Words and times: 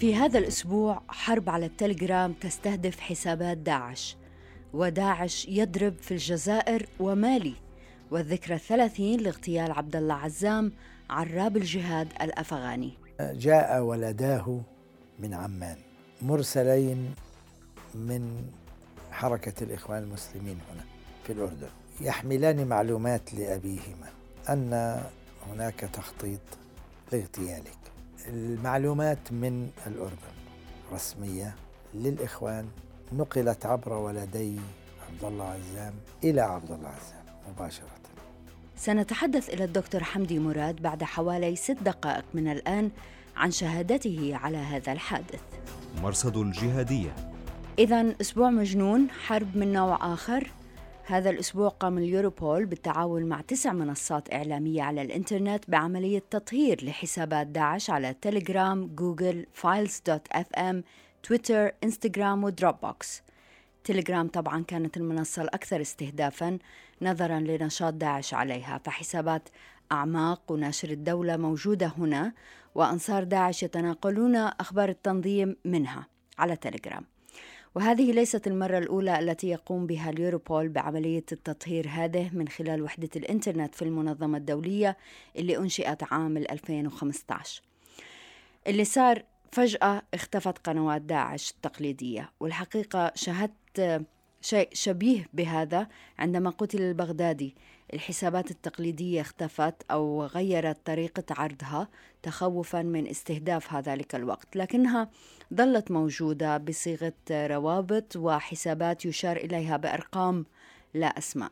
في 0.00 0.14
هذا 0.14 0.38
الأسبوع 0.38 1.02
حرب 1.08 1.50
على 1.50 1.66
التليجرام 1.66 2.32
تستهدف 2.32 3.00
حسابات 3.00 3.56
داعش 3.56 4.16
وداعش 4.72 5.48
يضرب 5.48 5.94
في 6.00 6.10
الجزائر 6.10 6.86
ومالي 7.00 7.54
والذكرى 8.10 8.54
الثلاثين 8.54 9.20
لاغتيال 9.20 9.72
عبد 9.72 9.96
الله 9.96 10.14
عزام 10.14 10.72
عراب 11.10 11.56
الجهاد 11.56 12.08
الأفغاني. 12.22 12.92
جاء 13.20 13.82
ولداه 13.82 14.60
من 15.18 15.34
عمان 15.34 15.76
مرسلين 16.22 17.14
من 17.94 18.44
حركة 19.12 19.64
الإخوان 19.64 20.02
المسلمين 20.02 20.58
هنا 20.72 20.84
في 21.26 21.32
الأردن. 21.32 21.70
يحملان 22.00 22.66
معلومات 22.66 23.34
لأبيهما 23.34 24.08
أن 24.48 25.00
هناك 25.50 25.80
تخطيط 25.80 26.40
لاغتيالك. 27.12 27.79
المعلومات 28.28 29.32
من 29.32 29.70
الأردن 29.86 30.34
رسمية 30.92 31.54
للإخوان 31.94 32.68
نقلت 33.12 33.66
عبر 33.66 33.92
ولدي 33.92 34.56
عبد 35.08 35.24
الله 35.24 35.44
عزام 35.44 35.94
إلى 36.24 36.40
عبد 36.40 36.70
الله 36.70 36.88
عزام 36.88 37.24
مباشرة. 37.48 37.86
سنتحدث 38.76 39.48
إلى 39.48 39.64
الدكتور 39.64 40.04
حمدي 40.04 40.38
مراد 40.38 40.82
بعد 40.82 41.04
حوالي 41.04 41.56
ست 41.56 41.76
دقائق 41.82 42.24
من 42.34 42.48
الآن 42.48 42.90
عن 43.36 43.50
شهادته 43.50 44.30
على 44.34 44.56
هذا 44.56 44.92
الحادث. 44.92 45.40
مرصد 46.02 46.36
الجهادية 46.36 47.14
إذا 47.78 48.14
أسبوع 48.20 48.50
مجنون 48.50 49.10
حرب 49.10 49.56
من 49.56 49.72
نوع 49.72 50.14
آخر. 50.14 50.50
هذا 51.10 51.30
الأسبوع 51.30 51.68
قام 51.68 51.98
اليوروبول 51.98 52.66
بالتعاون 52.66 53.22
مع 53.22 53.40
تسع 53.40 53.72
منصات 53.72 54.34
إعلامية 54.34 54.82
على 54.82 55.02
الإنترنت 55.02 55.70
بعملية 55.70 56.22
تطهير 56.30 56.84
لحسابات 56.84 57.46
داعش 57.46 57.90
على 57.90 58.14
تيليجرام، 58.22 58.86
جوجل، 58.86 59.46
Files.fm، 59.52 60.84
تويتر، 61.22 61.72
إنستغرام 61.84 62.44
ودروب 62.44 62.74
بوكس. 62.82 63.22
تيليجرام 63.84 64.28
طبعا 64.28 64.62
كانت 64.62 64.96
المنصة 64.96 65.42
الأكثر 65.42 65.80
استهدافا 65.80 66.58
نظرا 67.02 67.40
لنشاط 67.40 67.94
داعش 67.94 68.34
عليها 68.34 68.80
فحسابات 68.84 69.48
أعماق 69.92 70.52
وناشر 70.52 70.90
الدولة 70.90 71.36
موجودة 71.36 71.92
هنا 71.98 72.32
وأنصار 72.74 73.24
داعش 73.24 73.62
يتناقلون 73.62 74.36
أخبار 74.36 74.88
التنظيم 74.88 75.56
منها 75.64 76.06
على 76.38 76.56
تيليجرام 76.56 77.04
وهذه 77.74 78.12
ليست 78.12 78.46
المرة 78.46 78.78
الأولى 78.78 79.18
التي 79.18 79.48
يقوم 79.48 79.86
بها 79.86 80.10
اليوروبول 80.10 80.68
بعملية 80.68 81.24
التطهير 81.32 81.88
هذه 81.88 82.30
من 82.32 82.48
خلال 82.48 82.82
وحدة 82.82 83.10
الإنترنت 83.16 83.74
في 83.74 83.82
المنظمة 83.82 84.38
الدولية 84.38 84.96
اللي 85.36 85.58
أنشئت 85.58 86.12
عام 86.12 86.36
2015 86.36 87.62
اللي 88.66 88.84
صار 88.84 89.22
فجأة 89.52 90.02
اختفت 90.14 90.58
قنوات 90.58 91.02
داعش 91.02 91.50
التقليدية 91.50 92.30
والحقيقة 92.40 93.12
شاهدت 93.14 94.06
شيء 94.40 94.68
شبيه 94.72 95.28
بهذا 95.32 95.88
عندما 96.18 96.50
قتل 96.50 96.82
البغدادي. 96.82 97.54
الحسابات 97.94 98.50
التقليدية 98.50 99.20
اختفت 99.20 99.74
أو 99.90 100.24
غيرت 100.24 100.86
طريقة 100.86 101.24
عرضها 101.30 101.88
تخوفا 102.22 102.82
من 102.82 103.08
استهداف 103.08 103.76
ذلك 103.76 104.14
الوقت 104.14 104.56
لكنها 104.56 105.10
ظلت 105.54 105.90
موجودة 105.90 106.56
بصيغة 106.56 107.12
روابط 107.30 108.16
وحسابات 108.16 109.04
يشار 109.04 109.36
إليها 109.36 109.76
بأرقام 109.76 110.44
لا 110.94 111.06
أسماء. 111.06 111.50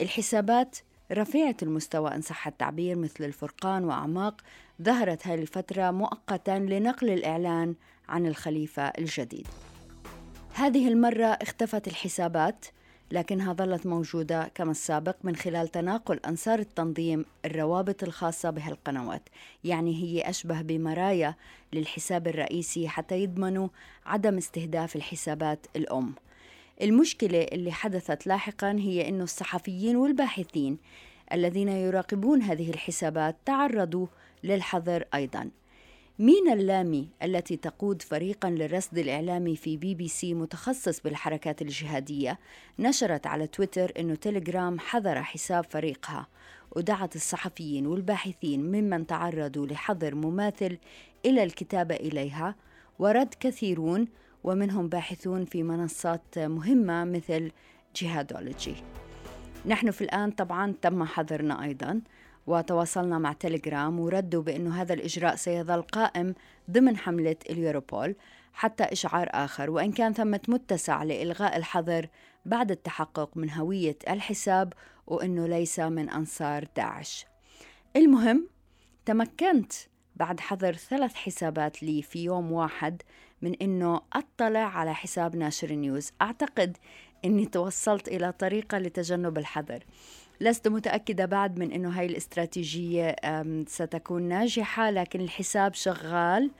الحسابات 0.00 0.78
رفيعة 1.12 1.56
المستوى 1.62 2.14
إن 2.14 2.20
صح 2.20 2.46
التعبير 2.46 2.96
مثل 2.96 3.24
الفرقان 3.24 3.84
وأعماق 3.84 4.40
ظهرت 4.82 5.26
هذه 5.26 5.42
الفترة 5.42 5.90
مؤقتا 5.90 6.58
لنقل 6.58 7.10
الإعلان 7.10 7.74
عن 8.08 8.26
الخليفة 8.26 8.82
الجديد. 8.82 9.46
هذه 10.54 10.88
المرة 10.88 11.26
اختفت 11.26 11.88
الحسابات 11.88 12.66
لكنها 13.12 13.52
ظلت 13.52 13.86
موجودة 13.86 14.50
كما 14.54 14.70
السابق 14.70 15.16
من 15.24 15.36
خلال 15.36 15.68
تناقل 15.68 16.20
أنصار 16.26 16.58
التنظيم 16.58 17.24
الروابط 17.44 18.02
الخاصة 18.02 18.50
بهالقنوات 18.50 19.28
يعني 19.64 20.02
هي 20.02 20.30
أشبه 20.30 20.62
بمرايا 20.62 21.34
للحساب 21.72 22.28
الرئيسي 22.28 22.88
حتى 22.88 23.22
يضمنوا 23.22 23.68
عدم 24.06 24.36
استهداف 24.36 24.96
الحسابات 24.96 25.66
الأم. 25.76 26.14
المشكلة 26.82 27.42
اللي 27.42 27.72
حدثت 27.72 28.26
لاحقا 28.26 28.70
هي 28.72 29.08
أنه 29.08 29.24
الصحفيين 29.24 29.96
والباحثين 29.96 30.78
الذين 31.32 31.68
يراقبون 31.68 32.42
هذه 32.42 32.70
الحسابات 32.70 33.36
تعرضوا 33.44 34.06
للحظر 34.44 35.04
أيضا. 35.14 35.50
مينا 36.20 36.52
اللامي 36.52 37.08
التي 37.22 37.56
تقود 37.56 38.02
فريقا 38.02 38.50
للرصد 38.50 38.98
الإعلامي 38.98 39.56
في 39.56 39.76
بي 39.76 39.94
بي 39.94 40.08
سي 40.08 40.34
متخصص 40.34 41.00
بالحركات 41.00 41.62
الجهادية؟ 41.62 42.38
نشرت 42.78 43.26
على 43.26 43.46
تويتر 43.46 43.92
أنه 43.98 44.14
تيليجرام 44.14 44.78
حظر 44.78 45.22
حساب 45.22 45.64
فريقها. 45.64 46.26
ودعت 46.76 47.16
الصحفيين 47.16 47.86
والباحثين 47.86 48.62
ممن 48.62 49.06
تعرضوا 49.06 49.66
لحظر 49.66 50.14
مماثل 50.14 50.78
إلى 51.26 51.42
الكتابة 51.42 51.94
إليها 51.94 52.54
ورد 52.98 53.34
كثيرون 53.40 54.08
ومنهم 54.44 54.88
باحثون 54.88 55.44
في 55.44 55.62
منصات 55.62 56.38
مهمة 56.38 57.04
مثل 57.04 57.50
جهادولوجي 57.96 58.74
نحن 59.66 59.90
في 59.90 60.04
الآن 60.04 60.30
طبعا 60.30 60.74
تم 60.82 61.04
حظرنا 61.04 61.62
أيضا. 61.62 62.00
وتواصلنا 62.46 63.18
مع 63.18 63.32
تليجرام 63.32 64.00
وردوا 64.00 64.42
بأنه 64.42 64.82
هذا 64.82 64.94
الإجراء 64.94 65.36
سيظل 65.36 65.82
قائم 65.82 66.34
ضمن 66.70 66.96
حملة 66.96 67.36
اليوروبول 67.50 68.16
حتى 68.52 68.84
إشعار 68.84 69.28
آخر 69.30 69.70
وإن 69.70 69.92
كان 69.92 70.12
ثمة 70.12 70.40
متسع 70.48 71.02
لإلغاء 71.02 71.56
الحظر 71.56 72.06
بعد 72.46 72.70
التحقق 72.70 73.36
من 73.36 73.50
هوية 73.50 73.98
الحساب 74.10 74.72
وأنه 75.06 75.46
ليس 75.46 75.80
من 75.80 76.10
أنصار 76.10 76.64
داعش. 76.76 77.26
المهم 77.96 78.48
تمكنت 79.06 79.72
بعد 80.16 80.40
حظر 80.40 80.72
ثلاث 80.72 81.14
حسابات 81.14 81.82
لي 81.82 82.02
في 82.02 82.24
يوم 82.24 82.52
واحد 82.52 83.02
من 83.42 83.54
أنه 83.62 84.00
أطلع 84.12 84.78
على 84.78 84.94
حساب 84.94 85.36
ناشر 85.36 85.72
نيوز. 85.72 86.12
أعتقد 86.22 86.76
أني 87.24 87.46
توصلت 87.46 88.08
إلى 88.08 88.32
طريقة 88.32 88.78
لتجنب 88.78 89.38
الحظر. 89.38 89.84
لست 90.40 90.68
متأكدة 90.68 91.24
بعد 91.24 91.58
من 91.58 91.72
أنه 91.72 91.88
هاي 91.88 92.06
الاستراتيجية 92.06 93.16
ستكون 93.66 94.22
ناجحة 94.22 94.90
لكن 94.90 95.20
الحساب 95.20 95.74
شغال. 95.74 96.50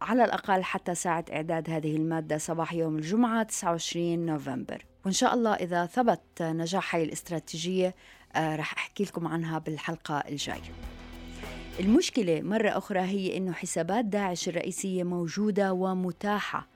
على 0.00 0.24
الأقل 0.24 0.62
حتى 0.62 0.94
ساعة 0.94 1.24
إعداد 1.32 1.70
هذه 1.70 1.96
المادة 1.96 2.38
صباح 2.38 2.72
يوم 2.72 2.96
الجمعة 2.96 3.42
29 3.42 4.26
نوفمبر. 4.26 4.84
وإن 5.04 5.12
شاء 5.12 5.34
الله 5.34 5.54
إذا 5.54 5.86
ثبت 5.86 6.20
نجاح 6.42 6.94
هاي 6.94 7.04
الاستراتيجية 7.04 7.94
آه، 8.36 8.56
رح 8.56 8.72
أحكي 8.72 9.04
لكم 9.04 9.26
عنها 9.26 9.58
بالحلقة 9.58 10.18
الجاية. 10.18 10.72
المشكلة 11.80 12.40
مرة 12.42 12.68
أخرى 12.68 13.00
هي 13.00 13.36
أنه 13.36 13.52
حسابات 13.52 14.04
داعش 14.04 14.48
الرئيسية 14.48 15.04
موجودة 15.04 15.72
ومتاحة. 15.72 16.68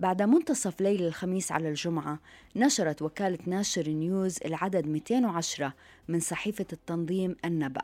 بعد 0.00 0.22
منتصف 0.22 0.80
ليل 0.80 1.06
الخميس 1.06 1.52
على 1.52 1.68
الجمعة 1.68 2.18
نشرت 2.56 3.02
وكالة 3.02 3.38
ناشر 3.46 3.88
نيوز 3.88 4.38
العدد 4.44 4.86
210 4.86 5.72
من 6.08 6.20
صحيفة 6.20 6.66
التنظيم 6.72 7.36
النبأ. 7.44 7.82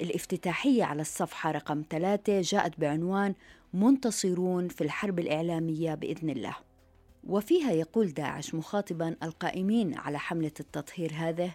الافتتاحية 0.00 0.84
على 0.84 1.02
الصفحة 1.02 1.50
رقم 1.50 1.82
3 1.90 2.40
جاءت 2.40 2.80
بعنوان 2.80 3.34
منتصرون 3.74 4.68
في 4.68 4.84
الحرب 4.84 5.18
الإعلامية 5.18 5.94
بإذن 5.94 6.30
الله 6.30 6.56
وفيها 7.24 7.72
يقول 7.72 8.08
داعش 8.08 8.54
مخاطبا 8.54 9.16
القائمين 9.22 9.94
على 9.98 10.18
حملة 10.18 10.52
التطهير 10.60 11.12
هذه 11.14 11.50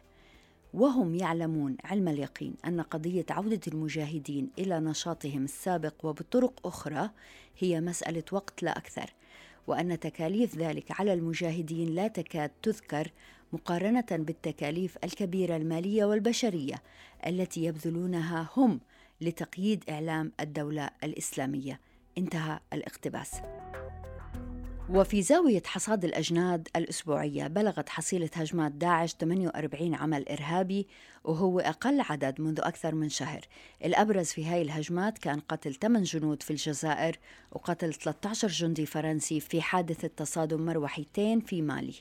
وهم 0.74 1.15
يعلمون 1.15 1.77
علم 1.83 2.07
اليقين 2.07 2.56
أن 2.65 2.81
قضية 2.81 3.25
عودة 3.30 3.62
المجاهدين 3.68 4.50
إلى 4.60 4.80
نشاطهم 4.80 5.44
السابق 5.44 5.94
وبطرق 6.04 6.68
أخرى 6.68 7.10
هي 7.60 7.81
مسألة 7.81 8.24
وقت 8.31 8.63
لا 8.63 8.77
أكثر 8.77 9.13
وأن 9.68 10.00
تكاليف 10.00 10.58
ذلك 10.58 11.00
على 11.00 11.13
المجاهدين 11.13 11.96
لا 11.96 12.08
تكاد 12.08 12.52
تذكر 12.63 13.12
مقارنة 13.54 14.06
بالتكاليف 14.12 14.98
الكبيرة 15.04 15.56
المالية 15.56 16.06
والبشرية 16.06 16.75
التي 17.28 17.63
يبذلونها 17.63 18.50
هم 18.58 18.80
لتقييد 19.22 19.84
إعلام 19.90 20.31
الدولة 20.40 20.90
الإسلامية. 21.04 21.80
انتهى 22.18 22.60
الاقتباس. 22.74 23.42
وفي 24.93 25.21
زاوية 25.21 25.61
حصاد 25.65 26.05
الأجناد 26.05 26.67
الأسبوعية 26.75 27.47
بلغت 27.47 27.89
حصيلة 27.89 28.29
هجمات 28.33 28.71
داعش 28.71 29.13
48 29.13 29.95
عمل 29.95 30.29
إرهابي 30.29 30.88
وهو 31.23 31.59
أقل 31.59 32.01
عدد 32.01 32.41
منذ 32.41 32.59
أكثر 32.59 32.95
من 32.95 33.09
شهر. 33.09 33.41
الأبرز 33.85 34.27
في 34.27 34.45
هاي 34.45 34.61
الهجمات 34.61 35.17
كان 35.17 35.39
قتل 35.39 35.73
8 35.73 36.05
جنود 36.05 36.43
في 36.43 36.51
الجزائر 36.51 37.19
وقتل 37.51 37.93
13 37.93 38.47
جندي 38.47 38.85
فرنسي 38.85 39.39
في 39.39 39.61
حادثة 39.61 40.07
تصادم 40.07 40.65
مروحيتين 40.65 41.39
في 41.39 41.61
مالي. 41.61 41.95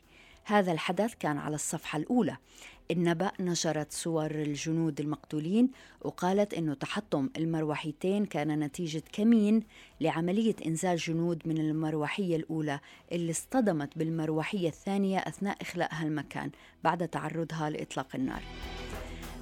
هذا 0.51 0.73
الحدث 0.73 1.15
كان 1.15 1.39
على 1.39 1.55
الصفحة 1.55 1.99
الأولى. 1.99 2.37
النبأ 2.91 3.31
نشرت 3.41 3.93
صور 3.93 4.31
الجنود 4.31 5.01
المقتولين 5.01 5.71
وقالت 6.03 6.55
أنه 6.55 6.75
تحطم 6.75 7.31
المروحيتين 7.37 8.27
كان 8.27 8.61
نتيجة 8.61 9.03
كمين 9.13 9.63
لعملية 10.01 10.57
إنزال 10.67 10.97
جنود 10.97 11.43
من 11.45 11.59
المروحية 11.59 12.37
الأولى 12.37 12.81
اللي 13.13 13.31
اصطدمت 13.31 13.99
بالمروحية 13.99 14.69
الثانية 14.69 15.19
أثناء 15.19 15.63
إخلاءها 15.63 16.03
المكان 16.03 16.51
بعد 16.85 17.09
تعرضها 17.09 17.71
لإطلاق 17.71 18.09
النار. 18.15 18.43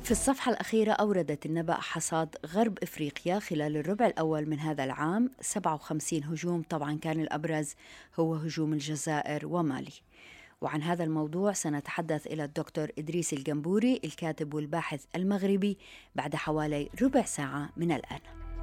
في 0.02 0.10
الصفحة 0.10 0.52
الأخيرة 0.52 0.92
أوردت 0.92 1.46
النبأ 1.46 1.74
حصاد 1.74 2.36
غرب 2.46 2.78
إفريقيا 2.82 3.38
خلال 3.38 3.76
الربع 3.76 4.06
الأول 4.06 4.46
من 4.46 4.60
هذا 4.60 4.84
العام. 4.84 5.30
57 5.40 6.24
هجوم 6.24 6.62
طبعا 6.62 6.98
كان 6.98 7.20
الأبرز 7.20 7.74
هو 8.18 8.34
هجوم 8.34 8.72
الجزائر 8.72 9.46
ومالي. 9.46 10.07
وعن 10.60 10.82
هذا 10.82 11.04
الموضوع 11.04 11.52
سنتحدث 11.52 12.26
إلى 12.26 12.44
الدكتور 12.44 12.88
إدريس 12.98 13.32
الجنبوري 13.32 14.00
الكاتب 14.04 14.54
والباحث 14.54 15.04
المغربي 15.16 15.78
بعد 16.14 16.36
حوالي 16.36 16.90
ربع 17.02 17.24
ساعة 17.24 17.70
من 17.76 17.92
الآن. 17.92 18.20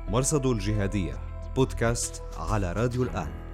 مرصد 0.07 0.45
الجهادية 0.45 1.19
بودكاست 1.55 2.23
على 2.37 2.73
راديو 2.73 3.03
الآن. 3.03 3.45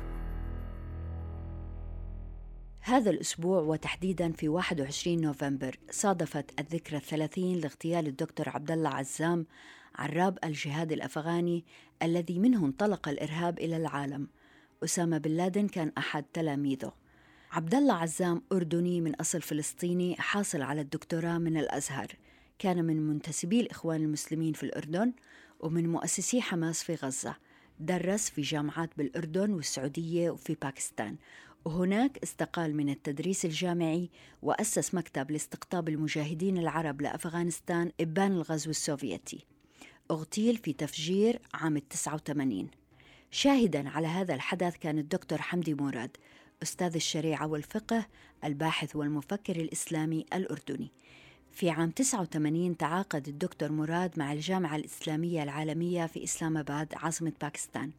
هذا 2.79 3.09
الأسبوع 3.09 3.61
وتحديدا 3.61 4.31
في 4.31 4.49
21 4.49 5.21
نوفمبر 5.21 5.75
صادفت 5.91 6.59
الذكرى 6.59 6.97
الثلاثين 6.97 7.57
لاغتيال 7.57 8.07
الدكتور 8.07 8.49
عبد 8.49 8.71
الله 8.71 8.89
عزام 8.89 9.45
عراب 9.95 10.37
الجهاد 10.43 10.91
الأفغاني 10.91 11.65
الذي 12.03 12.39
منه 12.39 12.65
انطلق 12.65 13.09
الإرهاب 13.09 13.59
إلى 13.59 13.77
العالم. 13.77 14.27
أسامة 14.83 15.17
بن 15.17 15.31
لادن 15.31 15.67
كان 15.67 15.91
أحد 15.97 16.25
تلاميذه. 16.33 17.00
عبد 17.51 17.75
الله 17.75 17.93
عزام 17.93 18.41
أردني 18.51 19.01
من 19.01 19.15
أصل 19.15 19.41
فلسطيني 19.41 20.15
حاصل 20.15 20.61
على 20.61 20.81
الدكتوراه 20.81 21.37
من 21.37 21.57
الأزهر. 21.57 22.07
كان 22.59 22.85
من 22.85 23.07
منتسبي 23.07 23.59
الإخوان 23.59 24.01
المسلمين 24.01 24.53
في 24.53 24.63
الأردن 24.63 25.13
ومن 25.59 25.89
مؤسسي 25.89 26.41
حماس 26.41 26.83
في 26.83 26.95
غزة. 26.95 27.35
درس 27.79 28.29
في 28.29 28.41
جامعات 28.41 28.89
بالأردن 28.97 29.53
والسعودية 29.53 30.29
وفي 30.29 30.57
باكستان. 30.61 31.15
وهناك 31.65 32.17
استقال 32.23 32.75
من 32.75 32.89
التدريس 32.89 33.45
الجامعي 33.45 34.09
وأسس 34.41 34.93
مكتب 34.93 35.31
لاستقطاب 35.31 35.89
المجاهدين 35.89 36.57
العرب 36.57 37.01
لأفغانستان 37.01 37.91
إبان 38.01 38.31
الغزو 38.31 38.69
السوفيتي. 38.69 39.45
أغتيل 40.11 40.57
في 40.57 40.73
تفجير 40.73 41.39
عام 41.53 41.77
89 41.77 42.67
شاهدا 43.31 43.89
على 43.89 44.07
هذا 44.07 44.33
الحدث 44.33 44.77
كان 44.77 44.99
الدكتور 44.99 45.41
حمدي 45.41 45.73
مراد 45.73 46.17
أستاذ 46.63 46.95
الشريعة 46.95 47.47
والفقه 47.47 48.05
الباحث 48.43 48.95
والمفكر 48.95 49.55
الإسلامي 49.55 50.25
الأردني. 50.33 50.91
في 51.51 51.69
عام 51.69 51.91
89 51.91 52.77
تعاقد 52.77 53.27
الدكتور 53.27 53.71
مراد 53.71 54.19
مع 54.19 54.33
الجامعة 54.33 54.75
الإسلامية 54.75 55.43
العالمية 55.43 56.05
في 56.05 56.23
إسلام 56.23 56.57
آباد 56.57 56.87
عاصمة 56.95 57.31
باكستان 57.41 57.91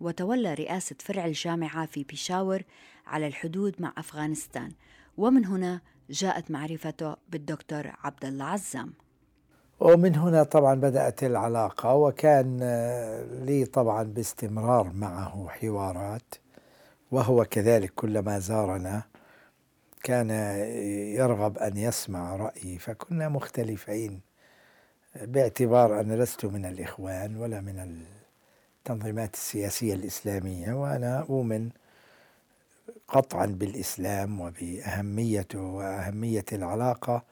وتولى 0.00 0.54
رئاسة 0.54 0.96
فرع 0.98 1.24
الجامعة 1.26 1.86
في 1.86 2.04
بيشاور 2.04 2.62
على 3.06 3.26
الحدود 3.26 3.74
مع 3.78 3.92
أفغانستان. 3.98 4.72
ومن 5.16 5.46
هنا 5.46 5.80
جاءت 6.10 6.50
معرفته 6.50 7.16
بالدكتور 7.28 7.92
عبد 8.04 8.24
الله 8.24 8.44
عزام. 8.44 8.92
ومن 9.80 10.16
هنا 10.16 10.42
طبعا 10.42 10.74
بدأت 10.74 11.24
العلاقة 11.24 11.94
وكان 11.94 12.58
لي 13.46 13.64
طبعا 13.64 14.02
باستمرار 14.02 14.92
معه 14.92 15.46
حوارات. 15.48 16.34
وهو 17.10 17.44
كذلك 17.44 17.92
كلما 17.94 18.38
زارنا 18.38 19.02
كان 20.02 20.30
يرغب 21.16 21.58
أن 21.58 21.76
يسمع 21.76 22.36
رأيي 22.36 22.78
فكنا 22.78 23.28
مختلفين 23.28 24.20
باعتبار 25.22 26.00
أنا 26.00 26.14
لست 26.14 26.44
من 26.44 26.64
الإخوان 26.66 27.36
ولا 27.36 27.60
من 27.60 28.04
التنظيمات 28.78 29.34
السياسية 29.34 29.94
الإسلامية 29.94 30.72
وأنا 30.72 31.20
أؤمن 31.20 31.70
قطعا 33.08 33.46
بالإسلام 33.46 34.40
وبأهميته 34.40 35.60
وأهمية 35.60 36.44
العلاقة 36.52 37.22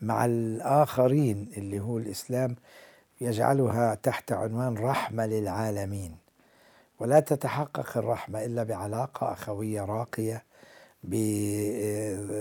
مع 0.00 0.24
الآخرين 0.24 1.50
اللي 1.56 1.80
هو 1.80 1.98
الإسلام 1.98 2.56
يجعلها 3.20 3.94
تحت 3.94 4.32
عنوان 4.32 4.74
رحمة 4.74 5.26
للعالمين. 5.26 6.16
ولا 7.02 7.20
تتحقق 7.20 7.98
الرحمة 7.98 8.44
إلا 8.44 8.62
بعلاقة 8.62 9.32
أخوية 9.32 9.84
راقية 9.84 10.44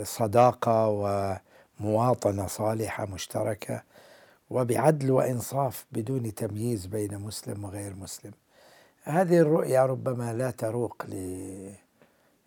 بصداقة 0.01 0.87
ومواطنة 1.79 2.47
صالحة 2.47 3.05
مشتركة 3.05 3.83
وبعدل 4.49 5.11
وإنصاف 5.11 5.85
بدون 5.91 6.35
تمييز 6.35 6.85
بين 6.85 7.17
مسلم 7.17 7.63
وغير 7.65 7.95
مسلم. 7.95 8.31
هذه 9.03 9.37
الرؤية 9.37 9.85
ربما 9.85 10.33
لا 10.33 10.51
تروق 10.51 11.05
ل 11.07 11.13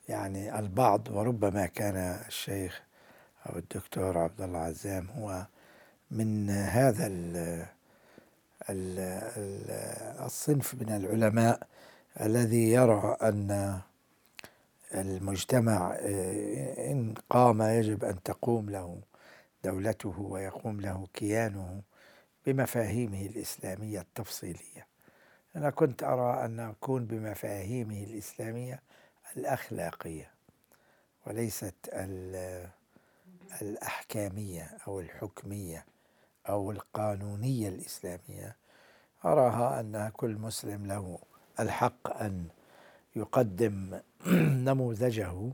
يعني 0.09 0.59
البعض 0.59 1.09
وربما 1.11 1.67
كان 1.67 1.97
الشيخ 2.27 2.83
أو 3.47 3.59
الدكتور 3.59 4.19
عبد 4.19 4.41
الله 4.41 4.59
عزام 4.59 5.07
هو 5.19 5.47
من 6.11 6.51
هذا 6.51 7.07
ال 7.07 7.67
الصنف 10.25 10.75
من 10.75 10.91
العلماء 10.91 11.67
الذي 12.21 12.71
يرى 12.71 13.17
أن 13.23 13.81
المجتمع 14.95 15.97
آه، 16.01 16.91
إن 16.93 17.15
قام 17.31 17.63
يجب 17.63 18.05
أن 18.05 18.23
تقوم 18.23 18.71
له 18.71 19.01
دولته 19.65 20.21
ويقوم 20.21 20.81
له 20.81 21.07
كيانه 21.15 21.83
بمفاهيمه 22.47 23.27
الإسلامية 23.27 24.01
التفصيلية. 24.01 24.87
أنا 25.57 25.71
كنت 25.71 26.03
أرى 26.03 26.45
أن 26.45 26.61
أكون 26.61 27.05
بمفاهيمه 27.05 28.05
الإسلامية 28.05 28.83
الأخلاقية 29.37 30.31
وليست 31.27 31.75
الأحكامية 33.63 34.71
أو 34.89 35.01
الحكمية 35.01 35.85
أو 36.49 36.71
القانونية 36.71 37.69
الإسلامية. 37.69 38.57
أراها 39.25 39.81
أن 39.81 40.11
كل 40.17 40.35
مسلم 40.35 40.87
له 40.87 41.19
الحق 41.61 42.23
أن 42.23 42.45
يقدم 43.17 44.01
نموذجه 44.69 45.53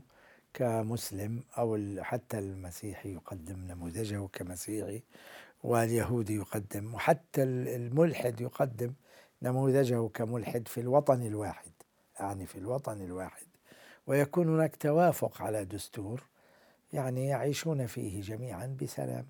كمسلم 0.53 1.43
أو 1.57 1.77
حتى 1.99 2.39
المسيحي 2.39 3.13
يقدم 3.13 3.67
نموذجه 3.67 4.27
كمسيحي 4.33 5.03
واليهودي 5.63 6.35
يقدم 6.35 6.93
وحتى 6.93 7.43
الملحد 7.43 8.41
يقدم 8.41 8.93
نموذجه 9.41 10.09
كملحد 10.13 10.67
في 10.67 10.81
الوطن 10.81 11.21
الواحد 11.21 11.71
يعني 12.19 12.45
في 12.45 12.57
الوطن 12.57 13.01
الواحد. 13.01 13.45
ويكون 14.07 14.49
هناك 14.49 14.75
توافق 14.75 15.41
على 15.41 15.65
دستور 15.65 16.23
يعني 16.93 17.27
يعيشون 17.27 17.87
فيه 17.87 18.21
جميعا 18.21 18.77
بسلام. 18.81 19.25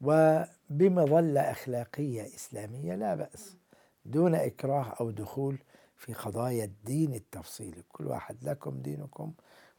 وبمظلة 0.00 1.40
أخلاقية 1.40 2.26
إسلامية 2.26 2.94
لا 2.94 3.14
بأس 3.14 3.56
دون 4.04 4.34
إكراه 4.34 4.96
أو 5.00 5.10
دخول 5.10 5.58
في 5.98 6.12
قضايا 6.12 6.64
الدين 6.64 7.14
التفصيلي. 7.14 7.82
كل 7.92 8.06
واحد 8.06 8.36
لكم 8.44 8.82
دينكم 8.82 9.32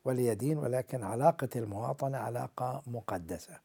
ولي 0.05 0.35
دين 0.35 0.57
ولكن 0.57 1.03
علاقة 1.03 1.49
المواطنة 1.55 2.17
علاقة 2.17 2.81
مقدسة. 2.87 3.59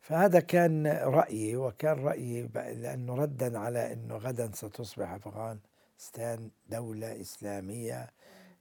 فهذا 0.00 0.40
كان 0.40 0.86
رأيي 0.86 1.56
وكان 1.56 2.04
رأيي 2.04 2.42
لأنه 2.54 3.14
ردا 3.14 3.58
على 3.58 3.92
أنه 3.92 4.16
غدا 4.16 4.50
ستصبح 4.54 5.10
أفغانستان 5.10 6.50
دولة 6.68 7.20
إسلامية 7.20 8.10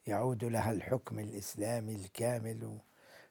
يعود 0.08 0.44
لها 0.44 0.72
الحكم 0.72 1.20
الإسلامي 1.20 1.96
الكامل 1.96 2.78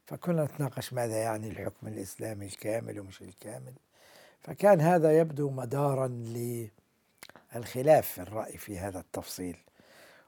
فكنا 0.07 0.45
نتناقش 0.45 0.93
ماذا 0.93 1.17
يعني 1.17 1.49
الحكم 1.49 1.87
الإسلامي 1.87 2.47
الكامل 2.47 3.01
ومش 3.01 3.23
الكامل. 3.23 3.75
فكان 4.41 4.81
هذا 4.81 5.19
يبدو 5.19 5.51
مدارا 5.51 6.07
الخلاف 7.57 8.07
في 8.07 8.23
الرأي 8.23 8.59
في 8.59 8.79
هذا 8.79 8.99
التفصيل. 9.01 9.57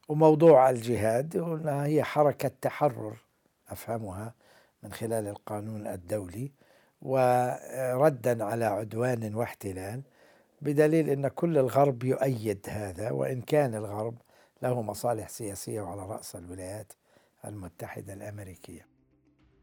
وموضوع 0.09 0.71
الجهاد 0.71 1.37
هي 1.67 2.03
حركة 2.03 2.51
تحرر 2.61 3.17
أفهمها 3.69 4.35
من 4.83 4.93
خلال 4.93 5.29
القانون 5.29 5.87
الدولي 5.87 6.53
وردا 7.03 8.45
على 8.45 8.65
عدوان 8.65 9.35
واحتلال 9.35 10.03
بدليل 10.63 11.11
أن 11.11 11.29
كل 11.29 11.59
الغرب 11.59 12.05
يؤيد 12.05 12.67
هذا 12.69 13.11
وإن 13.11 13.41
كان 13.43 13.75
الغرب 13.75 14.15
له 14.63 14.83
مصالح 14.83 15.29
سياسية 15.29 15.81
وعلى 15.81 16.03
رأس 16.03 16.37
الولايات 16.37 16.93
المتحدة 17.45 18.13
الأمريكية. 18.13 18.90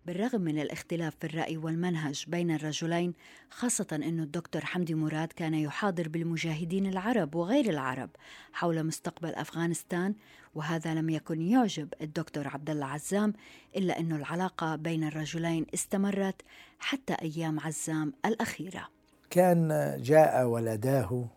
بالرغم 0.08 0.42
من 0.42 0.60
الاختلاف 0.60 1.16
في 1.20 1.28
الرأي 1.28 1.58
والمنهج 1.58 2.26
بين 2.28 2.52
الرجلين 2.52 3.14
خاصة 3.50 3.88
أن 3.92 4.20
الدكتور 4.20 4.66
حمدي 4.66 4.96
مراد 4.96 5.28
كان 5.28 5.54
يحاضر 5.54 6.08
بالمجاهدين 6.08 6.86
العرب 6.86 7.36
وغير 7.36 7.70
العرب 7.70 8.10
حول 8.54 8.84
مستقبل 8.84 9.36
أفغانستان 9.36 10.16
وهذا 10.56 10.96
لم 10.96 11.10
يكن 11.10 11.42
يعجب 11.42 11.94
الدكتور 12.02 12.48
عبد 12.48 12.70
الله 12.70 12.86
عزام 12.86 13.34
إلا 13.76 14.00
أن 14.00 14.12
العلاقة 14.12 14.76
بين 14.76 15.04
الرجلين 15.04 15.66
استمرت 15.74 16.42
حتى 16.80 17.14
أيام 17.14 17.60
عزام 17.60 18.14
الأخيرة. 18.26 18.90
كان 19.30 19.96
جاء 20.02 20.46
ولداه 20.46 21.28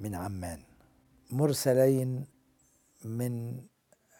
من 0.00 0.14
عمان 0.14 0.62
مرسلين 1.30 2.26
من 3.04 3.60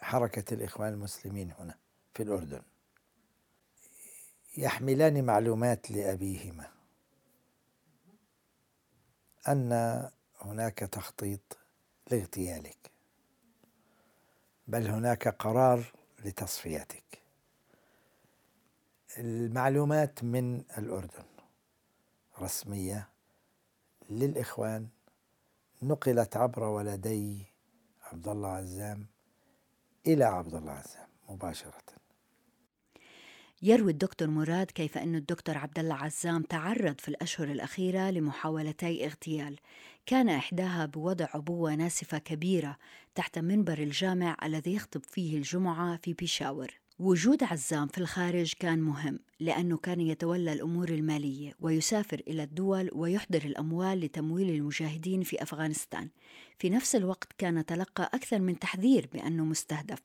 حركة 0.01 0.55
الإخوان 0.55 0.93
المسلمين 0.93 1.53
هنا 1.59 1.75
في 2.15 2.23
الأردن. 2.23 2.61
يحملان 4.59 5.25
معلومات 5.25 5.91
لأبيهما. 5.91 6.71
أن 9.49 9.73
هناك 10.41 10.79
تخطيط 10.79 11.59
لاغتيالك. 12.11 12.91
بل 14.67 14.87
هناك 14.87 15.29
قرار 15.29 15.93
لتصفيتك. 16.25 17.23
المعلومات 19.19 20.25
من 20.25 20.65
الأردن 20.79 21.25
رسمية 22.41 23.09
للإخوان. 24.11 24.89
نقلت 25.83 26.37
عبر 26.37 26.63
ولدي 26.63 27.47
عبد 28.03 28.29
الله 28.29 28.49
عزام 28.49 29.07
إلى 30.07 30.25
عبد 30.25 30.55
الله 30.55 30.73
عزام 30.73 31.09
مباشرة. 31.29 32.04
يروي 33.67 33.91
الدكتور 33.91 34.29
مراد 34.29 34.67
كيف 34.67 34.99
أن 34.99 35.15
الدكتور 35.15 35.59
عبد 35.59 35.79
الله 35.79 35.95
عزام 35.95 36.43
تعرض 36.43 37.01
في 37.01 37.09
الأشهر 37.09 37.49
الأخيرة 37.51 38.11
لمحاولتي 38.11 39.07
اغتيال. 39.07 39.57
كان 40.07 40.29
إحداها 40.29 40.87
بوضع 40.87 41.27
عبوة 41.35 41.75
ناسفة 41.75 42.19
كبيرة 42.19 42.77
تحت 43.15 43.39
منبر 43.39 43.79
الجامع 43.79 44.37
الذي 44.43 44.75
يخطب 44.75 45.05
فيه 45.05 45.37
الجمعة 45.37 45.97
في 45.97 46.13
بيشاور. 46.13 46.75
وجود 46.99 47.45
عزام 47.45 47.87
في 47.87 47.99
الخارج 47.99 48.53
كان 48.59 48.79
مهم 48.81 49.19
لأنه 49.41 49.77
كان 49.77 50.01
يتولى 50.01 50.53
الأمور 50.53 50.89
المالية 50.89 51.55
ويسافر 51.61 52.23
إلى 52.29 52.43
الدول 52.43 52.91
ويحضر 52.93 53.43
الأموال 53.45 54.01
لتمويل 54.01 54.51
المجاهدين 54.51 55.23
في 55.23 55.43
أفغانستان. 55.43 56.09
في 56.59 56.71
نفس 56.71 56.97
الوقت 56.97 57.33
كان 57.39 57.67
تلقى 57.67 58.11
أكثر 58.15 58.39
من 58.39 58.59
تحذير 58.59 59.09
بأنه 59.13 59.45
مستهدف 59.45 59.99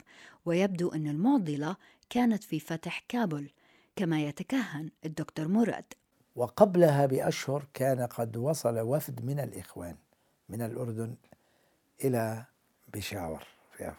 ويبدو 0.45 0.89
أن 0.89 1.07
المعضلة 1.07 1.75
كانت 2.09 2.43
في 2.43 2.59
فتح 2.59 3.03
كابول 3.07 3.49
كما 3.95 4.23
يتكهن 4.23 4.89
الدكتور 5.05 5.47
مراد. 5.47 5.93
وقبلها 6.35 7.05
بأشهر 7.05 7.67
كان 7.73 8.01
قد 8.05 8.37
وصل 8.37 8.79
وفد 8.79 9.25
من 9.25 9.39
الإخوان 9.39 9.95
من 10.49 10.61
الأردن 10.61 11.15
إلى 12.03 12.45
بشاور 12.93 13.43
في 13.71 13.93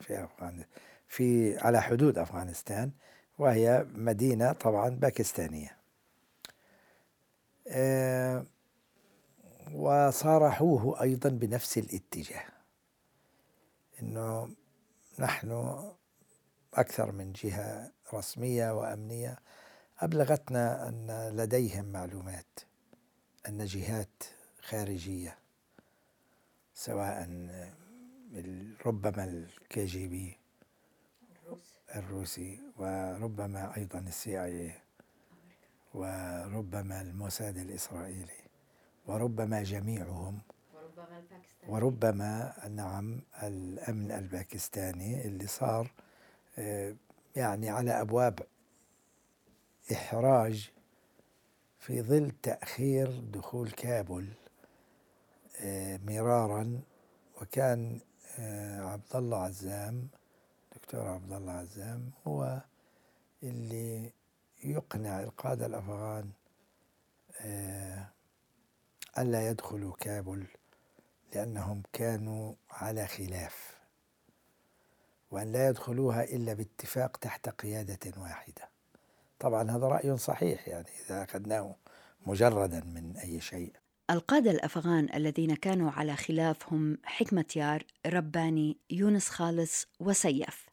في 0.00 0.24
أفغانستان 0.24 0.66
في 1.08 1.58
على 1.58 1.82
حدود 1.82 2.18
أفغانستان 2.18 2.90
وهي 3.38 3.86
مدينة 3.94 4.52
طبعا 4.52 4.88
باكستانية. 4.88 5.76
آه، 7.68 8.46
وصارحوه 9.72 11.02
أيضا 11.02 11.28
بنفس 11.28 11.78
الاتجاه 11.78 12.44
أنه 14.02 14.50
نحن 15.18 15.82
أكثر 16.76 17.12
من 17.12 17.32
جهة 17.32 17.92
رسمية 18.14 18.70
وأمنية 18.78 19.38
أبلغتنا 19.98 20.88
أن 20.88 21.28
لديهم 21.36 21.84
معلومات 21.84 22.60
أن 23.48 23.64
جهات 23.64 24.22
خارجية 24.62 25.38
سواء 26.74 27.28
ربما 28.86 29.24
الكي 29.24 29.84
جي 29.84 30.08
بي 30.08 30.38
الروسي. 31.96 32.60
وربما 32.76 33.76
أيضا 33.76 33.98
السي 33.98 34.44
آي 34.44 34.72
وربما 35.94 37.00
الموساد 37.00 37.56
الإسرائيلي 37.56 38.40
وربما 39.06 39.62
جميعهم 39.62 40.38
وربما 40.74 41.18
الباكستاني. 41.18 41.72
وربما 41.72 42.52
نعم 42.68 43.20
الأمن 43.42 44.12
الباكستاني 44.12 45.26
اللي 45.26 45.46
صار 45.46 45.90
يعني 47.36 47.70
على 47.70 48.00
أبواب 48.00 48.38
إحراج 49.92 50.70
في 51.78 52.02
ظل 52.02 52.30
تأخير 52.42 53.20
دخول 53.20 53.70
كابول 53.70 54.28
آه، 55.60 56.00
مرارا 56.04 56.80
وكان 57.40 58.00
آه، 58.38 58.80
عبد 58.80 59.16
الله 59.16 59.38
عزام 59.38 60.08
دكتور 60.76 61.08
عبد 61.08 61.32
الله 61.32 61.52
عزام 61.52 62.10
هو 62.26 62.60
اللي 63.42 64.12
يقنع 64.64 65.20
القادة 65.20 65.66
الأفغان 65.66 66.30
ألا 69.18 69.48
يدخلوا 69.50 69.92
كابول 70.00 70.46
لأنهم 71.34 71.82
كانوا 71.92 72.54
على 72.70 73.06
خلاف. 73.06 73.75
وأن 75.30 75.52
لا 75.52 75.68
يدخلوها 75.68 76.24
إلا 76.24 76.54
باتفاق 76.54 77.16
تحت 77.16 77.48
قيادة 77.48 78.12
واحدة. 78.16 78.68
طبعا 79.38 79.70
هذا 79.70 79.86
رأي 79.86 80.16
صحيح 80.16 80.68
يعني 80.68 80.86
إذا 81.06 81.22
أخذناه 81.22 81.76
مجردا 82.26 82.84
من 82.84 83.16
أي 83.16 83.40
شيء. 83.40 83.72
القادة 84.10 84.50
الأفغان 84.50 85.08
الذين 85.14 85.54
كانوا 85.54 85.90
على 85.90 86.16
خلاف 86.16 86.72
هم 86.72 86.98
حكمة 87.04 87.44
يار، 87.56 87.84
رباني، 88.06 88.76
يونس 88.90 89.28
خالص 89.28 89.86
وسيف. 90.00 90.66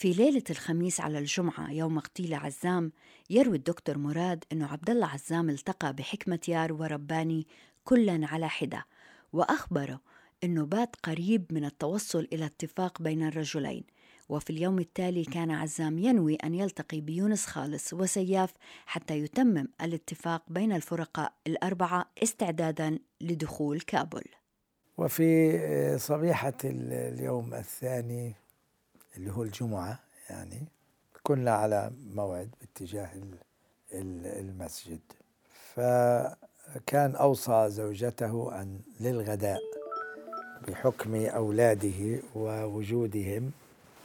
في 0.00 0.12
ليلة 0.12 0.42
الخميس 0.50 1.00
على 1.00 1.18
الجمعة 1.18 1.72
يوم 1.72 1.96
اغتيل 1.98 2.34
عزام 2.34 2.92
يروي 3.30 3.56
الدكتور 3.56 3.98
مراد 3.98 4.44
أنه 4.52 4.66
عبد 4.66 4.90
الله 4.90 5.06
عزام 5.06 5.50
التقى 5.50 5.92
بحكمة 5.92 6.40
يار 6.48 6.72
ورباني 6.72 7.46
كلا 7.84 8.26
على 8.26 8.48
حدة 8.48 8.86
وأخبره 9.32 10.00
أنه 10.44 10.64
بات 10.66 10.96
قريب 11.02 11.46
من 11.50 11.64
التوصل 11.64 12.28
إلى 12.32 12.46
اتفاق 12.46 13.02
بين 13.02 13.26
الرجلين 13.26 13.84
وفي 14.28 14.50
اليوم 14.50 14.78
التالي 14.78 15.24
كان 15.24 15.50
عزام 15.50 15.98
ينوي 15.98 16.34
أن 16.34 16.54
يلتقي 16.54 17.00
بيونس 17.00 17.46
خالص 17.46 17.92
وسياف 17.92 18.54
حتى 18.86 19.18
يتمم 19.18 19.68
الاتفاق 19.82 20.42
بين 20.48 20.72
الفرقاء 20.72 21.32
الأربعة 21.46 22.10
استعدادا 22.22 22.98
لدخول 23.20 23.80
كابول. 23.80 24.24
وفي 24.98 25.98
صبيحة 25.98 26.54
اليوم 26.64 27.54
الثاني 27.54 28.34
اللي 29.16 29.32
هو 29.32 29.42
الجمعة 29.42 30.00
يعني 30.30 30.66
كنا 31.22 31.50
على 31.50 31.92
موعد 32.14 32.50
باتجاه 32.60 33.10
المسجد. 33.92 35.00
فكان 35.74 37.16
أوصى 37.16 37.66
زوجته 37.70 38.60
أن 38.60 38.80
للغداء. 39.00 39.69
بحكم 40.68 41.14
أولاده 41.14 42.20
ووجودهم 42.34 43.52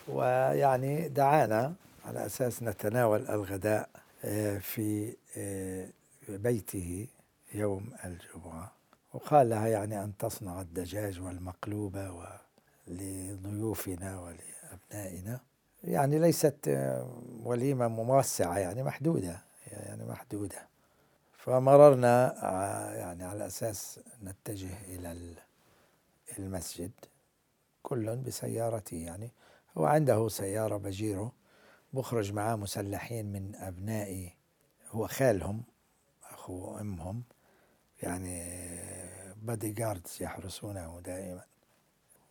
ويعني 0.07 1.09
دعانا 1.09 1.73
على 2.05 2.25
أساس 2.25 2.63
نتناول 2.63 3.27
الغداء 3.29 3.89
آه، 4.25 4.57
في 4.57 5.15
آه، 5.37 5.87
بيته 6.29 7.07
يوم 7.53 7.89
الجمعة. 8.05 8.71
وقال 9.13 9.49
لها 9.49 9.67
يعني 9.67 10.03
أن 10.03 10.17
تصنع 10.19 10.61
الدجاج 10.61 11.21
والمقلوبة 11.21 12.29
لضيوفنا 12.87 14.19
ولأبنائنا. 14.19 15.39
يعني 15.83 16.19
ليست 16.19 16.67
آه، 16.67 17.09
وليمة 17.43 17.87
موسعة 17.87 18.57
يعني 18.57 18.83
محدودة 18.83 19.39
يعني 19.71 20.05
محدودة. 20.05 20.67
فمررنا 21.37 22.35
يعني 22.95 23.23
على 23.23 23.45
أساس 23.45 23.99
نتجه 24.23 24.77
إلى 24.87 25.11
المسجد 26.39 26.91
كل 27.83 28.15
بسيارته 28.15 28.97
يعني. 28.97 29.31
هو 29.77 29.85
عنده 29.85 30.27
سيارة 30.27 30.77
بجيرو 30.77 31.31
بخرج 31.93 32.33
معاه 32.33 32.55
مسلحين 32.55 33.31
من 33.31 33.55
أبنائي 33.55 34.33
هو 34.91 35.07
خالهم 35.07 35.63
أخو 36.23 36.77
أمهم 36.77 37.23
يعني 38.01 38.43
بادي 39.35 39.71
جاردز 39.71 40.17
يحرسونه 40.21 41.01
دائما. 41.01 41.43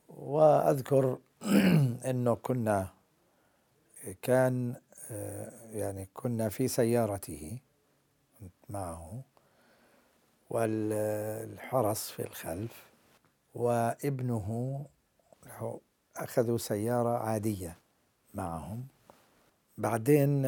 وأذكر 0.08 1.18
أنه 2.10 2.34
كنا 2.34 2.88
كان 4.22 4.74
يعني 5.70 6.08
كنا 6.14 6.48
في 6.48 6.68
سيارته 6.68 7.58
معه 8.68 9.22
والحرس 10.50 12.10
في 12.10 12.22
الخلف 12.22 12.93
وابنه 13.54 14.80
أخذوا 16.16 16.58
سيارة 16.58 17.18
عادية 17.18 17.78
معهم. 18.34 18.86
بعدين 19.78 20.46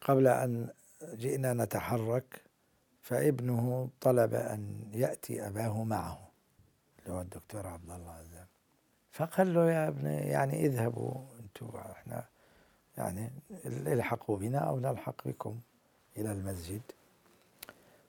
قبل 0.00 0.26
أن 0.26 0.68
جئنا 1.04 1.52
نتحرك 1.52 2.42
فابنه 3.02 3.88
طلب 4.00 4.34
أن 4.34 4.90
يأتي 4.92 5.46
أباه 5.46 5.84
معه 5.84 6.28
اللي 6.98 7.16
هو 7.16 7.20
الدكتور 7.20 7.66
عبد 7.66 7.90
الله 7.90 8.10
عزام. 8.10 8.46
فقال 9.12 9.54
له 9.54 9.70
يا 9.70 9.88
ابني 9.88 10.16
يعني 10.16 10.66
اذهبوا 10.66 11.14
أنتم 11.40 11.76
إحنا 11.76 12.24
يعني 12.96 13.30
الحقوا 13.64 14.36
بنا 14.36 14.58
أو 14.58 14.80
نلحق 14.80 15.28
بكم 15.28 15.60
إلى 16.16 16.32
المسجد. 16.32 16.82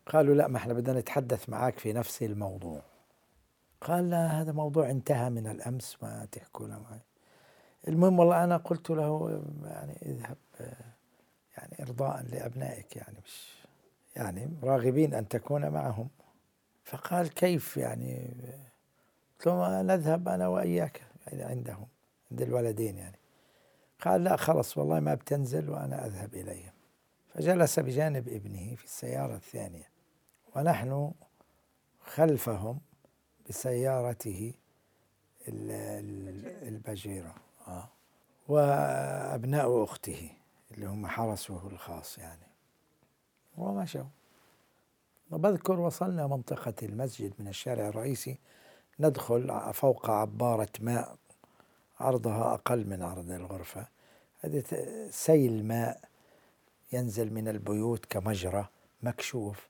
قالوا 0.06 0.36
لا 0.36 0.48
ما 0.48 0.58
إحنا 0.58 0.74
بدنا 0.74 1.00
نتحدث 1.00 1.50
معك 1.50 1.80
في 1.80 1.94
نفس 1.94 2.24
الموضوع. 2.24 2.82
قال 3.82 4.10
لا 4.10 4.42
هذا 4.42 4.52
موضوع 4.52 4.90
انتهى 4.90 5.30
من 5.30 5.48
الأمس 5.48 5.98
ما 6.02 6.28
تحكوا 6.32 6.68
له 6.68 6.80
معي. 6.80 7.00
المهم 7.88 8.20
والله 8.20 8.44
أنا 8.44 8.58
قلت 8.58 8.90
له 8.90 9.44
يعني 9.64 9.98
اذهب 10.06 10.38
يعني 11.58 11.76
ارضاء 11.82 12.22
لأبنائك 12.22 12.96
يعني 12.96 13.18
مش 13.26 13.66
يعني 14.16 14.50
راغبين 14.64 15.14
أن 15.14 15.28
تكون 15.28 15.70
معهم. 15.70 16.10
فقال 16.84 17.34
كيف 17.34 17.78
يعني؟ 17.78 18.34
قلت 19.40 19.48
له 19.48 19.82
نذهب 19.82 20.30
أنا 20.30 20.48
وإياك 20.48 21.02
يعني 21.28 21.44
عندهم 21.44 21.88
عند 22.32 22.42
الولدين 22.42 22.98
يعني. 22.98 23.20
قال 24.02 24.24
لا 24.24 24.36
خلص 24.36 24.78
والله 24.78 25.00
ما 25.00 25.14
بتنزل 25.14 25.70
وأنا 25.70 26.06
أذهب 26.06 26.34
إليهم. 26.34 26.74
فجلس 27.34 27.80
بجانب 27.80 28.28
ابنه 28.28 28.76
في 28.76 28.84
السيارة 28.84 29.36
الثانية. 29.36 29.90
ونحن 30.56 31.12
خلفهم 32.02 32.80
بسيارته 33.50 34.54
البجيرة 36.68 37.36
آه. 37.68 37.90
وأبناء 38.48 39.84
أخته 39.84 40.30
اللي 40.72 40.86
هم 40.86 41.08
حرسه 41.08 41.68
الخاص 41.68 42.18
يعني. 42.18 42.48
ومشوا. 43.58 44.04
وبذكر 45.32 45.80
وصلنا 45.80 46.28
منطقة 46.28 46.74
المسجد 46.84 47.34
من 47.40 47.48
الشارع 47.48 47.88
الرئيسي 47.88 48.38
ندخل 49.00 49.74
فوق 49.74 50.10
عبارة 50.10 50.70
ماء 50.80 51.16
عرضها 52.00 52.54
أقل 52.54 52.88
من 52.88 53.02
عرض 53.02 53.32
الغرفة. 53.32 53.88
هذه 54.40 54.64
سيل 55.12 55.66
ماء 55.66 56.02
ينزل 56.94 57.34
من 57.34 57.48
البيوت 57.48 58.06
كمجرى 58.06 58.68
مكشوف 59.04 59.68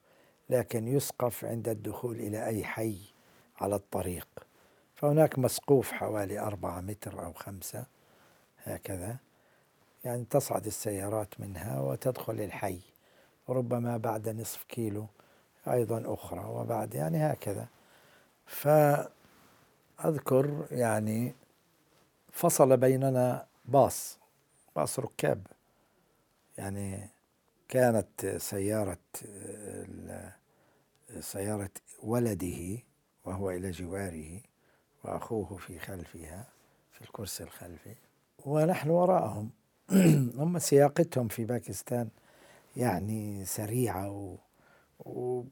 لكن 0.49 0.87
يسقف 0.87 1.45
عند 1.45 1.69
الدخول 1.69 2.15
إلى 2.15 2.45
أي 2.45 2.63
حي. 2.63 3.14
على 3.57 3.75
الطريق. 3.75 4.27
فهناك 4.95 5.39
مسقوف 5.39 5.91
حوالي 5.91 6.39
أربعة 6.39 6.81
متر 6.81 7.25
أو 7.25 7.33
خمسة 7.33 7.85
هكذا. 8.63 9.17
يعني 10.03 10.25
تصعد 10.25 10.65
السيارات 10.65 11.39
منها 11.39 11.79
وتدخل 11.79 12.33
الحي. 12.33 12.79
ربما 13.49 13.97
بعد 13.97 14.29
نصف 14.29 14.63
كيلو 14.63 15.07
أيضا 15.67 16.13
أخرى 16.13 16.45
وبعد 16.45 16.95
يعني 16.95 17.17
هكذا. 17.17 17.67
فأذكر 18.45 19.09
يعني 20.71 21.33
فصل 22.31 22.77
بيننا 22.77 23.45
باص 23.65 24.19
باص 24.75 24.99
ركاب. 24.99 25.47
يعني 26.57 27.09
كانت 27.69 28.25
سيارة 28.25 28.97
سيارة 31.19 31.69
ولده 32.03 32.77
وهو 33.25 33.51
إلى 33.51 33.71
جواره 33.71 34.41
وأخوه 35.03 35.57
في 35.57 35.79
خلفها 35.79 36.45
في 36.91 37.01
الكرسي 37.01 37.43
الخلفي 37.43 37.95
ونحن 38.45 38.89
وراءهم. 38.89 39.49
هم 40.41 40.59
سياقتهم 40.59 41.27
في 41.27 41.45
باكستان 41.45 42.09
يعني 42.77 43.45
سريعة 43.45 44.09
و 44.09 44.35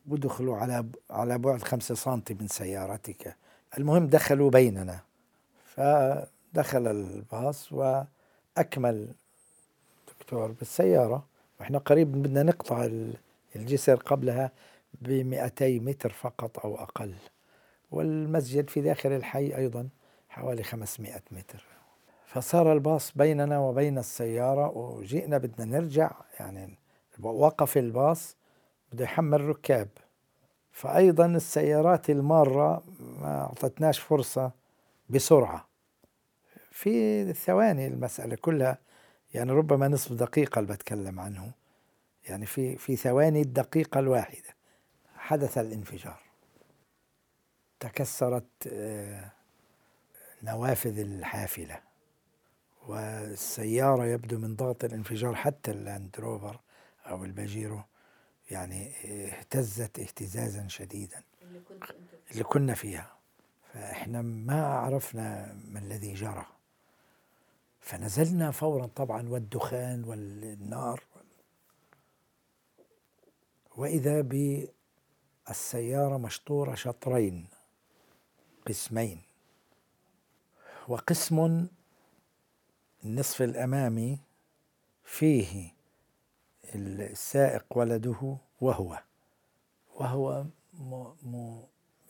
ودخلوا 0.08 0.58
على 0.58 0.86
على 1.10 1.38
بعد 1.38 1.64
خمسة 1.64 1.96
سنتي 1.96 2.34
من 2.34 2.48
سيارتك. 2.48 3.36
المهم 3.78 4.08
دخلوا 4.08 4.50
بيننا. 4.50 5.00
فدخل 5.66 6.88
الباص 6.88 7.74
وأكمل 7.74 9.08
دكتور 10.08 10.52
بالسيارة. 10.52 11.26
وإحنا 11.60 11.78
قريب 11.78 12.12
بدنا 12.12 12.44
نقطع 12.44 12.90
الجسر 13.56 13.96
قبلها 13.96 14.52
ب 15.02 15.10
200 15.12 15.80
متر 15.80 16.10
فقط 16.10 16.60
أو 16.60 16.76
أقل. 16.76 17.14
والمسجد 17.94 18.70
في 18.70 18.82
داخل 18.82 19.12
الحي 19.12 19.56
أيضا 19.56 19.90
حوالي 20.30 20.64
500 20.64 21.22
متر. 21.32 21.66
فصار 22.26 22.74
الباص 22.74 23.18
بيننا 23.18 23.60
وبين 23.60 23.98
السيارة 23.98 24.78
وجئنا 24.78 25.38
بدنا 25.38 25.80
نرجع 25.80 26.12
يعني 26.40 26.78
وقف 27.20 27.78
الباص 27.78 28.36
بده 28.92 29.04
يحمل 29.04 29.42
ركاب. 29.42 29.88
فأيضا 30.72 31.26
السيارات 31.26 32.10
المارة 32.10 32.84
ما 33.00 33.42
أعطتناش 33.42 34.00
فرصة 34.00 34.52
بسرعة. 35.10 35.68
في 36.72 37.34
ثواني 37.34 37.88
المسألة 37.88 38.36
كلها 38.36 38.78
يعني 39.34 39.52
ربما 39.52 39.88
نصف 39.88 40.14
دقيقة 40.14 40.60
اللي 40.60 40.74
بتكلم 40.74 41.20
عنه. 41.20 41.52
يعني 42.30 42.46
في 42.46 42.78
في 42.78 42.96
ثواني 42.96 43.42
الدقيقة 43.42 44.00
الواحدة. 44.00 44.56
حدث 45.16 45.58
الانفجار. 45.58 46.33
تكسرت 47.84 48.68
آه، 48.68 49.32
نوافذ 50.44 51.00
الحافلة. 51.00 51.80
والسيارة 52.88 54.06
يبدو 54.06 54.38
من 54.38 54.56
ضغط 54.56 54.84
الانفجار 54.84 55.36
حتى 55.36 55.72
اللاند 55.72 56.16
روفر 56.20 56.60
أو 57.06 57.26
الباجيرو 57.26 57.82
يعني 58.52 58.94
اهتزت 59.06 60.00
اهتزازا 60.00 60.68
شديدا. 60.68 61.24
اللي 62.32 62.44
كنا 62.44 62.74
فيها. 62.74 63.12
فإحنا 63.74 64.22
ما 64.22 64.66
عرفنا 64.66 65.54
ما 65.72 65.80
الذي 65.80 66.14
جرى. 66.14 66.46
فنزلنا 67.82 68.52
فورا 68.52 68.86
طبعا 68.86 69.30
والدخان 69.30 70.04
والنار. 70.04 71.04
وإذا 73.78 74.22
بالسيارة 75.48 76.18
مشطورة 76.18 76.76
شطرين. 76.76 77.53
قسمين. 78.68 79.22
وقسم 80.88 81.68
النصف 83.06 83.42
الأمامي 83.42 84.20
فيه 85.04 85.72
السائق 86.76 87.66
ولده 87.76 88.38
وهو. 88.62 89.00
وهو 89.96 90.46
م 90.74 91.06
م 91.24 91.64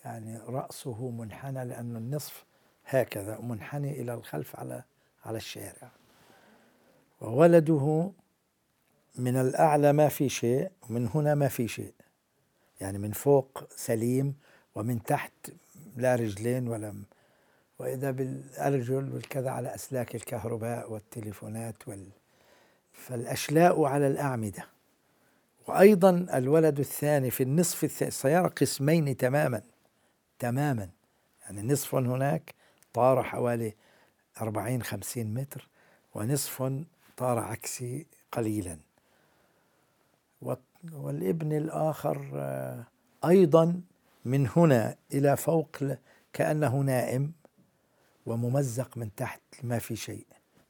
يعني 0.06 0.38
رأسه 0.38 1.10
منحنى 1.10 1.66
لأنه 1.66 2.00
النصف 2.00 2.46
هكذا 2.86 3.40
منحني 3.40 4.02
إلى 4.02 4.14
الخلف 4.14 4.56
على 4.56 4.84
على 5.26 5.38
الشارع. 5.38 5.92
وولده 7.22 8.12
من 9.16 9.38
الأعلى 9.38 9.94
ما 9.94 10.10
في 10.10 10.30
شيء 10.30 10.72
ومن 10.82 11.08
هنا 11.08 11.36
ما 11.36 11.48
في 11.48 11.68
شيء. 11.68 11.94
يعني 12.82 12.98
من 12.98 13.12
فوق 13.12 13.64
سليم 13.76 14.36
ومن 14.76 15.04
تحت 15.04 15.32
لا 15.98 16.16
رجلين 16.16 16.68
ولا 16.68 16.94
وإذا 17.80 18.12
بالأرجل 18.12 19.14
والكذا 19.14 19.50
على 19.50 19.76
أسلاك 19.76 20.16
الكهرباء 20.16 20.92
والتليفونات 20.92 21.88
وال 21.88 22.08
فالأشلاء 22.94 23.84
على 23.84 24.08
الأعمدة. 24.08 24.66
وأيضا 25.68 26.10
الولد 26.34 26.80
الثاني 26.80 27.32
في 27.32 27.44
النصف 27.44 27.84
الثاني 27.84 28.08
السيارة 28.08 28.48
قسمين 28.48 29.18
تماما 29.18 29.62
تماما. 30.40 30.90
يعني 31.46 31.62
نصف 31.62 31.96
هناك 31.96 32.54
طار 32.94 33.24
حوالي 33.24 33.74
أربعين 34.42 34.84
خمسين 34.84 35.34
متر 35.34 35.68
ونصف 36.16 36.72
طار 37.18 37.40
عكسي 37.40 38.06
قليلا. 38.32 38.78
والابن 40.92 41.52
الآخر 41.54 42.30
آه، 42.34 42.84
أيضا 43.26 43.82
من 44.26 44.48
هنا 44.56 44.96
إلى 45.14 45.38
فوق 45.38 45.78
كأنه 46.34 46.78
نائم 46.78 47.34
وممزق 48.26 48.98
من 48.98 49.16
تحت 49.16 49.42
ما 49.64 49.80
في 49.80 49.96
شيء. 49.96 50.28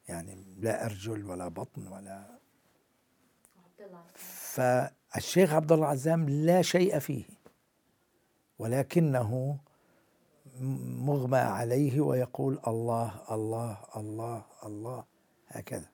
يعني 0.10 0.44
لا 0.60 0.86
أرجل 0.86 1.26
ولا 1.26 1.48
بطن 1.48 1.88
ولا 1.88 2.39
فالشيخ 4.16 5.54
عبد 5.54 5.72
الله 5.72 5.88
عزام 5.88 6.30
لا 6.30 6.62
شيء 6.62 7.00
فيه 7.00 7.24
ولكنه 8.60 9.58
مغمى 11.00 11.38
عليه 11.38 12.02
ويقول 12.02 12.60
الله 12.68 13.22
الله 13.32 13.78
الله 13.96 14.46
الله 14.66 15.04
هكذا. 15.48 15.89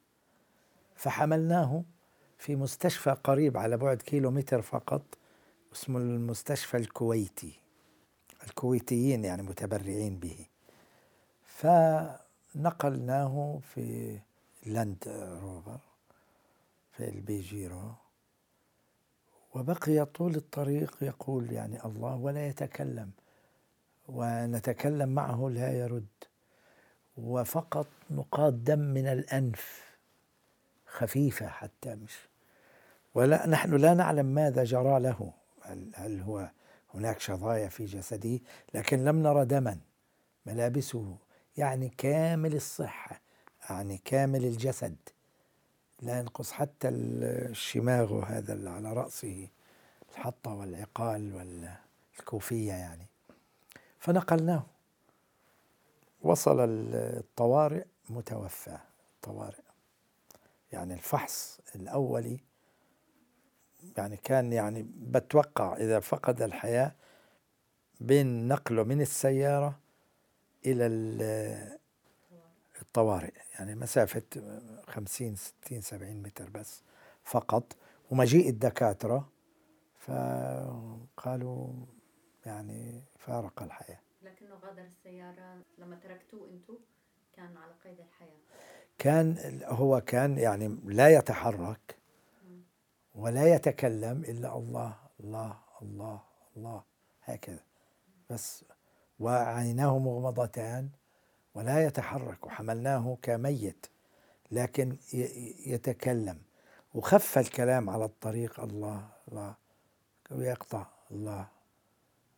فحملناه 0.95 1.83
في 2.37 2.55
مستشفى 2.55 3.09
قريب 3.23 3.57
على 3.57 3.77
بعد 3.77 4.01
كيلومتر 4.01 4.61
فقط. 4.61 5.01
اسمه 5.73 5.99
المستشفى 5.99 6.77
الكويتي. 6.77 7.59
الكويتيين 8.43 9.25
يعني 9.25 9.41
متبرعين 9.41 10.19
به. 10.19 10.45
فنقلناه 12.55 13.59
في 13.73 14.19
لاند 14.65 15.03
روفر 15.43 15.79
في 16.91 17.09
الباجيرو 17.09 17.91
وبقي 19.53 20.05
طول 20.05 20.35
الطريق 20.35 20.97
يقول 21.01 21.51
يعني 21.51 21.85
الله 21.85 22.15
ولا 22.15 22.47
يتكلم. 22.47 23.11
ونتكلم 24.07 25.09
معه 25.09 25.49
لا 25.49 25.71
يرد. 25.73 26.07
وفقط 27.17 27.87
نقاط 28.11 28.53
دم 28.53 28.79
من 28.79 29.07
الأنف. 29.07 29.89
خفيفة 30.87 31.47
حتى 31.47 31.95
مش. 31.95 32.29
ولا 33.15 33.47
نحن 33.47 33.75
لا 33.75 33.93
نعلم 33.93 34.25
ماذا 34.25 34.63
جرى 34.63 34.99
له. 34.99 35.33
هل, 35.69 35.91
هل 35.95 36.21
هو 36.21 36.51
هناك 36.93 37.19
شظايا 37.19 37.69
في 37.69 37.85
جسده؟ 37.85 38.39
لكن 38.73 39.05
لم 39.05 39.23
نرى 39.23 39.45
دما. 39.45 39.77
ملابسه 40.45 41.17
يعني 41.57 41.89
كامل 41.89 42.55
الصحة 42.55 43.21
يعني 43.69 43.97
كامل 44.05 44.45
الجسد. 44.45 44.95
لا 46.01 46.19
ينقص 46.19 46.51
حتى 46.51 46.89
الشماغ 46.89 48.25
هذا 48.25 48.53
اللي 48.53 48.69
على 48.69 48.93
رأسه 48.93 49.47
الحطة 50.11 50.53
والعقال 50.53 51.33
والكوفية 51.35 52.73
يعني. 52.73 53.05
فنقلناه. 53.99 54.65
وصل 56.21 56.57
الطوارئ 56.59 57.85
متوفى. 58.09 58.77
الطوارئ. 59.15 59.63
يعني 60.71 60.93
الفحص 60.93 61.59
الأولي 61.75 62.39
يعني 63.97 64.17
كان 64.17 64.53
يعني 64.53 64.85
بتوقع 64.97 65.77
إذا 65.77 65.99
فقد 65.99 66.41
الحياة 66.41 66.95
بين 67.99 68.47
نقله 68.47 68.83
من 68.83 69.01
السيارة 69.01 69.79
إلى 70.65 70.85
الطوارئ. 72.81 73.33
يعني 73.53 73.75
مسافة 73.75 74.21
خمسين 74.87 75.35
ستين 75.35 75.81
سبعين 75.81 76.23
متر 76.23 76.49
بس 76.49 76.83
فقط. 77.23 77.75
ومجيء 78.11 78.49
الدكاترة 78.49 79.29
فقالوا 79.99 81.67
يعني 82.45 83.01
فارق 83.17 83.63
الحياة. 83.63 83.99
لكنه 84.21 84.55
غادر 84.55 84.81
السيارة 84.83 85.61
لما 85.77 85.95
تركتوه 85.95 86.49
أنتم 86.49 86.77
كان 87.33 87.57
على 87.57 87.73
قيد 87.83 87.99
الحياة. 87.99 88.39
كان 88.97 89.59
هو 89.65 90.01
كان 90.01 90.37
يعني 90.37 90.77
لا 90.85 91.09
يتحرك. 91.09 91.98
ولا 93.19 93.55
يتكلم 93.55 94.23
إلا 94.23 94.57
الله 94.57 94.95
الله 95.19 95.57
الله 95.81 96.21
الله 96.57 96.83
هكذا. 97.23 97.63
بس 98.29 98.65
وعيناه 99.19 99.99
مغمضتان 99.99 100.89
ولا 101.55 101.85
يتحرك 101.85 102.45
وحملناه 102.45 103.17
كميت 103.21 103.85
لكن 104.51 104.97
يتكلم. 105.65 106.37
وخف 106.93 107.37
الكلام 107.37 107.89
على 107.89 108.05
الطريق 108.05 108.59
الله 108.59 109.09
الله 109.27 109.55
ويقطع 110.31 110.87
الله 111.11 111.47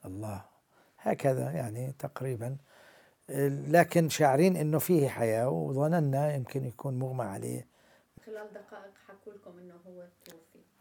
الله 0.05 0.45
هكذا 0.99 1.51
يعني 1.51 1.93
تقريبا. 1.99 2.57
لكن 3.67 4.09
شاعرين 4.09 4.55
إنه 4.55 4.79
فيه 4.79 5.09
حياة 5.09 5.49
وظننا 5.49 6.35
يمكن 6.35 6.65
يكون 6.65 6.99
مغمى 6.99 7.23
عليه. 7.23 7.67
خلال 8.25 8.53
دقائق 8.53 8.93
حكوا 9.07 9.33
لكم 9.33 9.57
إنه 9.57 9.73
هو 9.87 10.07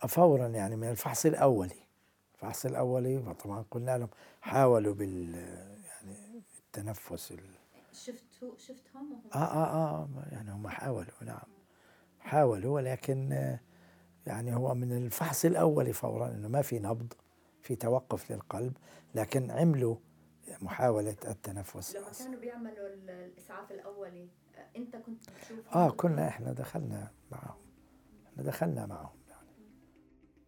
فورا 0.08 0.48
يعني 0.48 0.76
من 0.76 0.90
الفحص 0.90 1.26
الأولي. 1.26 1.80
الفحص 2.34 2.66
الأولي 2.66 3.34
طبعا 3.44 3.64
قلنا 3.70 3.98
لهم 3.98 4.08
حاولوا 4.40 4.94
بال 4.94 5.34
يعني 5.84 6.42
التنفس 6.58 7.34
شفتوا 7.92 8.56
شفتهم 8.58 9.12
وهم؟ 9.12 9.22
آه 9.34 9.38
آه 9.38 9.66
آه 9.74 10.08
يعني 10.32 10.50
هم 10.52 10.68
حاولوا 10.68 11.12
نعم. 11.22 11.42
حاولوا 12.20 12.74
ولكن 12.74 13.58
يعني 14.26 14.54
هو 14.56 14.74
من 14.74 14.92
الفحص 14.92 15.44
الأولي 15.44 15.92
فورا 15.92 16.28
إنه 16.28 16.48
ما 16.48 16.62
في 16.62 16.78
نبض 16.78 17.12
في 17.62 17.76
توقف 17.76 18.30
للقلب 18.32 18.76
لكن 19.14 19.50
عملوا 19.50 19.96
محاولة 20.60 21.16
التنفس. 21.24 21.96
لما 21.96 22.10
كانوا 22.18 22.40
بيعملوا 22.40 22.88
الإسعاف 22.88 23.72
الأولي 23.72 24.28
أنت 24.76 24.96
كنت 24.96 25.24
تشوف 25.42 25.76
آه 25.76 25.90
كنا 25.90 26.28
إحنا 26.28 26.52
دخلنا 26.52 27.10
معهم. 27.30 27.58
إحنا 28.26 28.42
دخلنا 28.42 28.86
معهم. 28.86 29.19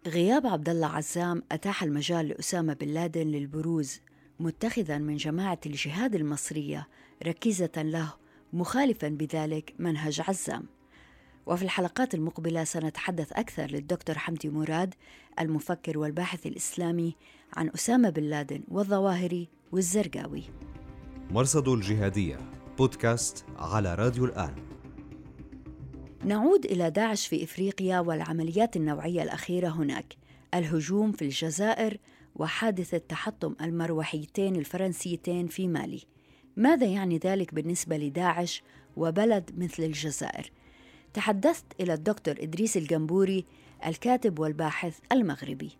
غياب 0.06 0.46
عبد 0.46 0.68
الله 0.68 0.86
عزام 0.86 1.42
أتاح 1.52 1.82
المجال 1.82 2.28
لأسامة 2.28 2.72
بن 2.72 2.88
لادن 2.88 3.26
للبروز 3.26 4.00
متخذا 4.40 4.98
من 4.98 5.16
جماعة 5.16 5.58
الجهاد 5.66 6.14
المصرية 6.14 6.88
ركيزة 7.26 7.70
له 7.76 8.14
مخالفا 8.52 9.08
بذلك 9.08 9.74
منهج 9.78 10.20
عزام. 10.28 10.64
وفي 11.46 11.62
الحلقات 11.62 12.14
المقبلة 12.14 12.64
سنتحدث 12.64 13.32
أكثر 13.32 13.66
للدكتور 13.66 14.18
حمدي 14.18 14.48
مراد 14.48 14.94
المفكر 15.40 15.98
والباحث 15.98 16.46
الإسلامي 16.46 17.16
عن 17.56 17.70
أسامة 17.74 18.10
بن 18.10 18.22
لادن 18.22 18.62
والظواهري 18.68 19.48
والزرقاوي. 19.72 20.42
مرصد 21.30 21.68
الجهادية 21.68 22.38
بودكاست 22.78 23.44
على 23.58 23.94
راديو 23.94 24.24
الآن. 24.24 24.71
نعود 26.24 26.64
إلى 26.64 26.90
داعش 26.90 27.26
في 27.26 27.44
إفريقيا 27.44 28.00
والعمليات 28.00 28.76
النوعية 28.76 29.22
الأخيرة 29.22 29.68
هناك. 29.68 30.16
الهجوم 30.54 31.12
في 31.12 31.22
الجزائر 31.22 31.96
وحادثة 32.36 32.98
تحطم 32.98 33.54
المروحيتين 33.60 34.56
الفرنسيتين 34.56 35.46
في 35.46 35.68
مالي. 35.68 36.02
ماذا 36.56 36.86
يعني 36.86 37.18
ذلك 37.18 37.54
بالنسبة 37.54 37.96
لداعش 37.96 38.62
وبلد 38.96 39.50
مثل 39.58 39.82
الجزائر؟ 39.82 40.52
تحدثت 41.14 41.64
إلى 41.80 41.94
الدكتور 41.94 42.34
إدريس 42.38 42.76
الجنبوري 42.76 43.44
الكاتب 43.86 44.38
والباحث 44.38 44.98
المغربي. 45.12 45.78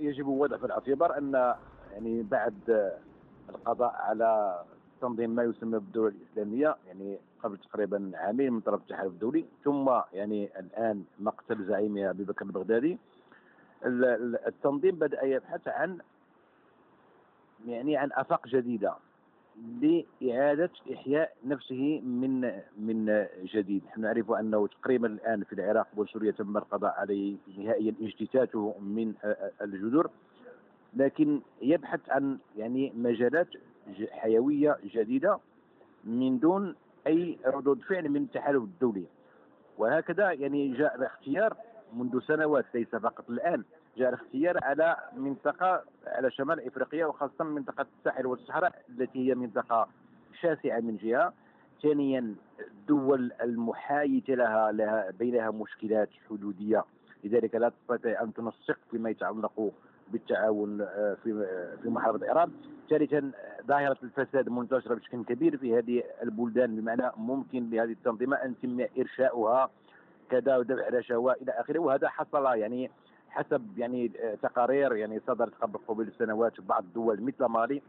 يجب 0.00 0.26
وضع 0.26 0.56
في 0.56 0.66
الاعتبار 0.66 1.18
أن 1.18 1.54
يعني 1.92 2.22
بعد 2.22 2.90
القضاء 3.48 3.94
على 3.94 4.62
تنظيم 5.00 5.30
ما 5.30 5.42
يسمى 5.42 5.78
بالدولة 5.78 6.14
الإسلامية 6.14 6.76
يعني 6.86 7.18
قبل 7.44 7.58
تقريبا 7.58 8.10
عامين 8.14 8.52
من 8.52 8.60
طرف 8.60 8.80
التحالف 8.80 9.12
الدولي 9.12 9.44
ثم 9.64 9.90
يعني 10.12 10.58
الآن 10.58 11.04
مقتل 11.20 11.64
زعيمها 11.64 12.10
أبي 12.10 12.24
بكر 12.24 12.44
البغدادي. 12.44 12.98
التنظيم 14.46 14.94
بدأ 14.94 15.24
يبحث 15.24 15.68
عن 15.68 15.98
يعني 17.66 17.96
عن 17.96 18.08
آفاق 18.12 18.48
جديدة 18.48 18.94
لإعادة 19.82 20.70
إحياء 20.92 21.32
نفسه 21.44 22.00
من 22.00 22.40
من 22.78 23.26
جديد، 23.44 23.84
نحن 23.84 24.00
نعرف 24.00 24.30
أنه 24.30 24.66
تقريبا 24.66 25.06
الآن 25.06 25.44
في 25.44 25.52
العراق 25.52 25.88
وسوريا 25.96 26.30
تم 26.30 26.56
القضاء 26.56 26.94
عليه 27.00 27.36
نهائيا 27.58 27.94
اجتثاثه 28.00 28.74
من 28.78 29.14
الجذور. 29.62 30.10
لكن 30.96 31.40
يبحث 31.62 32.00
عن 32.08 32.38
يعني 32.56 32.92
مجالات 32.96 33.48
حيوية 34.10 34.76
جديدة 34.84 35.38
من 36.04 36.38
دون 36.38 36.74
أي 37.06 37.38
ردود 37.46 37.82
فعل 37.82 38.08
من 38.08 38.22
التحالف 38.22 38.62
الدولي. 38.62 39.06
وهكذا 39.78 40.32
يعني 40.32 40.76
جاء 40.76 40.96
الاختيار 40.96 41.56
منذ 41.92 42.20
سنوات 42.20 42.64
ليس 42.74 42.88
فقط 42.88 43.30
الآن. 43.30 43.64
جاء 43.96 44.08
الاختيار 44.08 44.64
على 44.64 44.96
منطقة 45.16 45.82
على 46.06 46.30
شمال 46.30 46.66
إفريقيا 46.66 47.06
وخاصة 47.06 47.44
منطقة 47.44 47.86
الساحل 47.98 48.26
والصحراء 48.26 48.82
التي 48.88 49.30
هي 49.30 49.34
منطقة 49.34 49.88
شاسعة 50.40 50.80
من 50.80 50.96
جهة. 50.96 51.32
ثانيا 51.82 52.34
الدول 52.60 53.32
المحايدة 53.42 54.34
لها, 54.34 54.72
لها 54.72 55.10
بينها 55.10 55.50
مشكلات 55.50 56.08
حدودية. 56.30 56.84
لذلك 57.24 57.54
لا 57.54 57.68
تستطيع 57.68 58.22
أن 58.22 58.34
تنسق 58.34 58.78
فيما 58.90 59.10
يتعلق 59.10 59.72
بالتعاون 60.12 60.80
آه، 60.80 61.16
في 61.24 61.32
آه، 61.32 61.82
في 61.82 61.88
محاربة 61.88 62.26
إيران 62.26 62.50
ثالثا 62.90 63.30
ظاهرة 63.66 63.96
الفساد 64.02 64.48
منتشرة 64.48 64.94
بشكل 64.94 65.24
كبير 65.24 65.56
في 65.56 65.78
هذه 65.78 66.02
البلدان 66.22 66.76
بمعنى 66.76 67.10
ممكن 67.16 67.70
لهذه 67.70 67.92
التنظيمة 67.92 68.36
أن 68.36 68.54
يتم 68.62 68.86
إرشاؤها 68.98 69.70
كذا 70.30 70.56
ودفع 70.56 70.88
رشاوى 70.88 71.34
إلى 71.42 71.52
آخره. 71.52 71.78
وهذا 71.78 72.08
حصل 72.08 72.44
يعني 72.44 72.90
حسب 73.30 73.78
يعني 73.78 74.12
آه، 74.20 74.34
تقارير 74.34 74.96
يعني 74.96 75.20
صدرت 75.26 75.54
قبل 75.54 75.78
قبل 75.88 76.12
سنوات 76.18 76.60
بعض 76.60 76.82
الدول 76.82 77.22
مثل 77.22 77.44
مالي. 77.44 77.82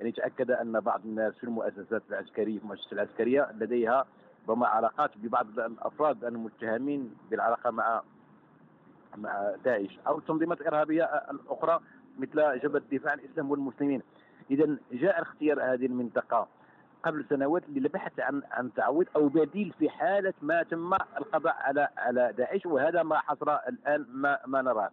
يعني 0.00 0.12
تأكد 0.12 0.50
أن 0.50 0.80
بعض 0.80 1.00
الناس 1.04 1.34
في 1.34 1.44
المؤسسات 1.44 2.02
العسكرية 2.10 2.58
في 2.58 2.64
المؤسسات 2.64 2.92
العسكرية 2.92 3.48
لديها 3.60 4.06
ربما 4.48 4.66
علاقات 4.66 5.10
ببعض 5.16 5.46
الأفراد 5.58 6.24
المتهمين 6.24 7.14
بالعلاقة 7.30 7.70
مع 7.70 8.02
مع 9.16 9.54
داعش 9.64 9.98
أو 10.06 10.18
التنظيمات 10.18 10.60
الارهابيه 10.60 11.04
الأخرى 11.04 11.80
مثل 12.18 12.60
جبهة 12.60 12.78
الدفاع 12.78 13.12
عن 13.12 13.18
الإسلام 13.18 13.50
والمسلمين. 13.50 14.02
اذا 14.50 14.76
جاء 14.92 15.22
اختيار 15.22 15.74
هذه 15.74 15.86
المنطقة 15.86 16.48
قبل 17.02 17.24
سنوات 17.30 17.62
للبحث 17.68 18.20
عن 18.20 18.42
عن 18.50 18.74
تعويض 18.74 19.08
أو 19.16 19.28
بديل 19.28 19.74
في 19.78 19.90
حالة 19.90 20.34
ما 20.42 20.62
تم 20.62 20.94
القضاء 20.94 21.56
على 21.58 21.88
على 21.96 22.32
داعش 22.38 22.66
وهذا 22.66 23.02
ما 23.02 23.18
حصل 23.18 23.50
الآن 23.68 24.06
ما 24.12 24.38
ما 24.46 24.62
نراه. 24.62 24.90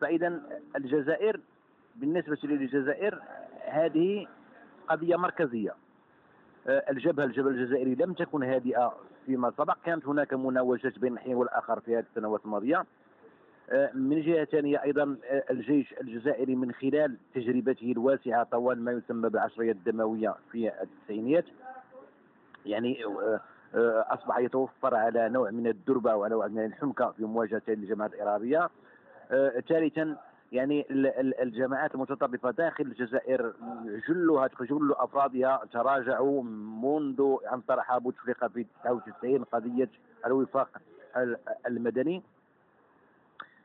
فاذا 0.00 0.40
الجزائر 0.76 1.40
بالنسبة 1.96 2.38
للجزائر 2.44 3.22
هذه 3.66 4.26
قضية 4.88 5.16
مركزية. 5.16 5.74
الجبهة 6.66 7.24
الجبهة 7.24 7.50
الجزائري 7.50 7.94
لم 7.94 8.12
تكن 8.12 8.42
هادئة 8.42 8.94
فيما 9.26 9.52
سبق. 9.58 9.76
كانت 9.84 10.06
هناك 10.06 10.34
مناوشات 10.34 10.98
بين 10.98 11.12
الحين 11.12 11.34
والآخر 11.34 11.80
في 11.80 11.96
هذه 11.96 12.04
السنوات 12.10 12.40
الماضية. 12.44 12.76
آه، 12.78 12.84
من 13.94 14.22
جهة 14.22 14.44
ثانية 14.44 14.82
أيضا 14.82 15.16
آه، 15.24 15.44
الجيش 15.50 15.94
الجزائري 16.00 16.54
من 16.54 16.72
خلال 16.72 17.16
تجربته 17.34 17.92
الواسعة 17.92 18.44
طوال 18.44 18.80
ما 18.80 18.92
يسمى 18.92 19.28
بالعشرية 19.28 19.72
الدموية 19.72 20.34
في 20.52 20.72
التسعينيات. 20.82 21.44
يعني 22.66 23.04
آه، 23.04 23.40
أصبح 24.08 24.38
يتوفر 24.38 24.94
على 24.94 25.28
نوع 25.28 25.50
من 25.50 25.66
الدربة 25.66 26.14
ونوع 26.14 26.46
من 26.46 26.64
الحنكه 26.64 27.10
في 27.10 27.24
مواجهة 27.24 27.62
الجماعات 27.68 28.14
الإرهابية. 28.14 28.70
ثالثا 29.68 30.16
يعني 30.52 30.86
الجماعات 31.42 31.94
المتطرفة 31.94 32.50
داخل 32.50 32.84
الجزائر 32.84 33.52
جلها 34.08 34.48
جل 34.60 34.94
أفرادها 34.96 35.62
تراجعوا 35.72 36.42
منذ 36.82 37.36
أن 37.52 37.60
طرح 37.60 37.98
بوتفليقه 37.98 38.48
في 38.48 38.66
99 38.84 39.44
قضية 39.44 39.88
الوفاق 40.26 40.68
المدني. 41.66 42.22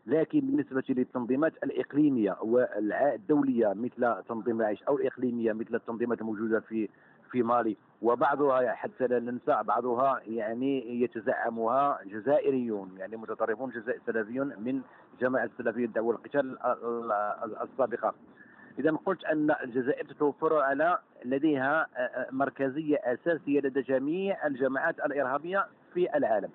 لكن 0.08 0.40
بالنسبة 0.40 0.84
للتنظيمات 0.90 1.54
الإقليمية 1.64 2.38
والدولية 2.42 3.74
مثل 3.74 4.24
تنظيم 4.30 4.58
داعش 4.58 4.84
أو 4.84 4.98
الإقليمية 4.98 5.54
مثل 5.54 5.76
التنظيمات 5.76 6.22
الموجودة 6.22 6.60
في 6.60 6.90
في 7.32 7.44
مالي 7.44 7.78
وبعضها 8.02 8.74
حتى 8.74 9.08
لا 9.08 9.20
ننسى 9.20 9.64
بعضها 9.64 10.22
يعني 10.28 11.02
يتزعمها 11.02 12.00
جزائريون 12.06 12.96
يعني 12.98 13.18
متطرفون 13.18 13.70
جزائر 13.70 14.00
سلفيون 14.06 14.48
من 14.48 14.82
جماعة 15.22 15.46
السلفية 15.46 15.86
الدعوة 15.86 16.16
القتال 16.16 16.58
السابقة. 17.62 18.14
إذا 18.80 18.92
قلت 18.92 19.26
أن 19.26 19.56
الجزائر 19.64 20.06
تتوفر 20.06 20.58
على 20.58 21.00
لديها 21.26 21.88
مركزية 22.32 22.98
أساسية 22.98 23.60
لدى 23.60 23.82
جميع 23.82 24.48
الجماعات 24.48 25.00
الإرهابية 25.00 25.68
في 25.94 26.18
العالم. 26.18 26.50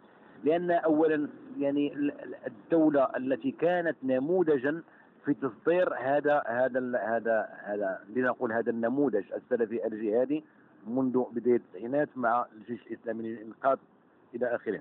لأن 0.45 0.71
اولا 0.71 1.29
يعني 1.59 2.13
الدولة 2.47 3.09
التي 3.17 3.51
كانت 3.51 3.97
نموذجا 4.03 4.83
في 5.25 5.35
تصدير 5.35 5.95
هذا 5.95 6.43
هذا 6.47 6.99
هذا 6.99 7.49
هذا 7.65 8.01
لنقول 8.17 8.53
هذا 8.53 8.71
النموذج 8.71 9.25
السلفي 9.33 9.87
الجهادي 9.87 10.45
منذ 10.87 11.25
بداية 11.33 11.57
التسعينات 11.57 12.09
مع 12.17 12.47
الجيش 12.53 12.87
الإسلامي 12.87 13.23
للإنقاذ 13.23 13.79
إلى 14.35 14.55
آخره. 14.55 14.81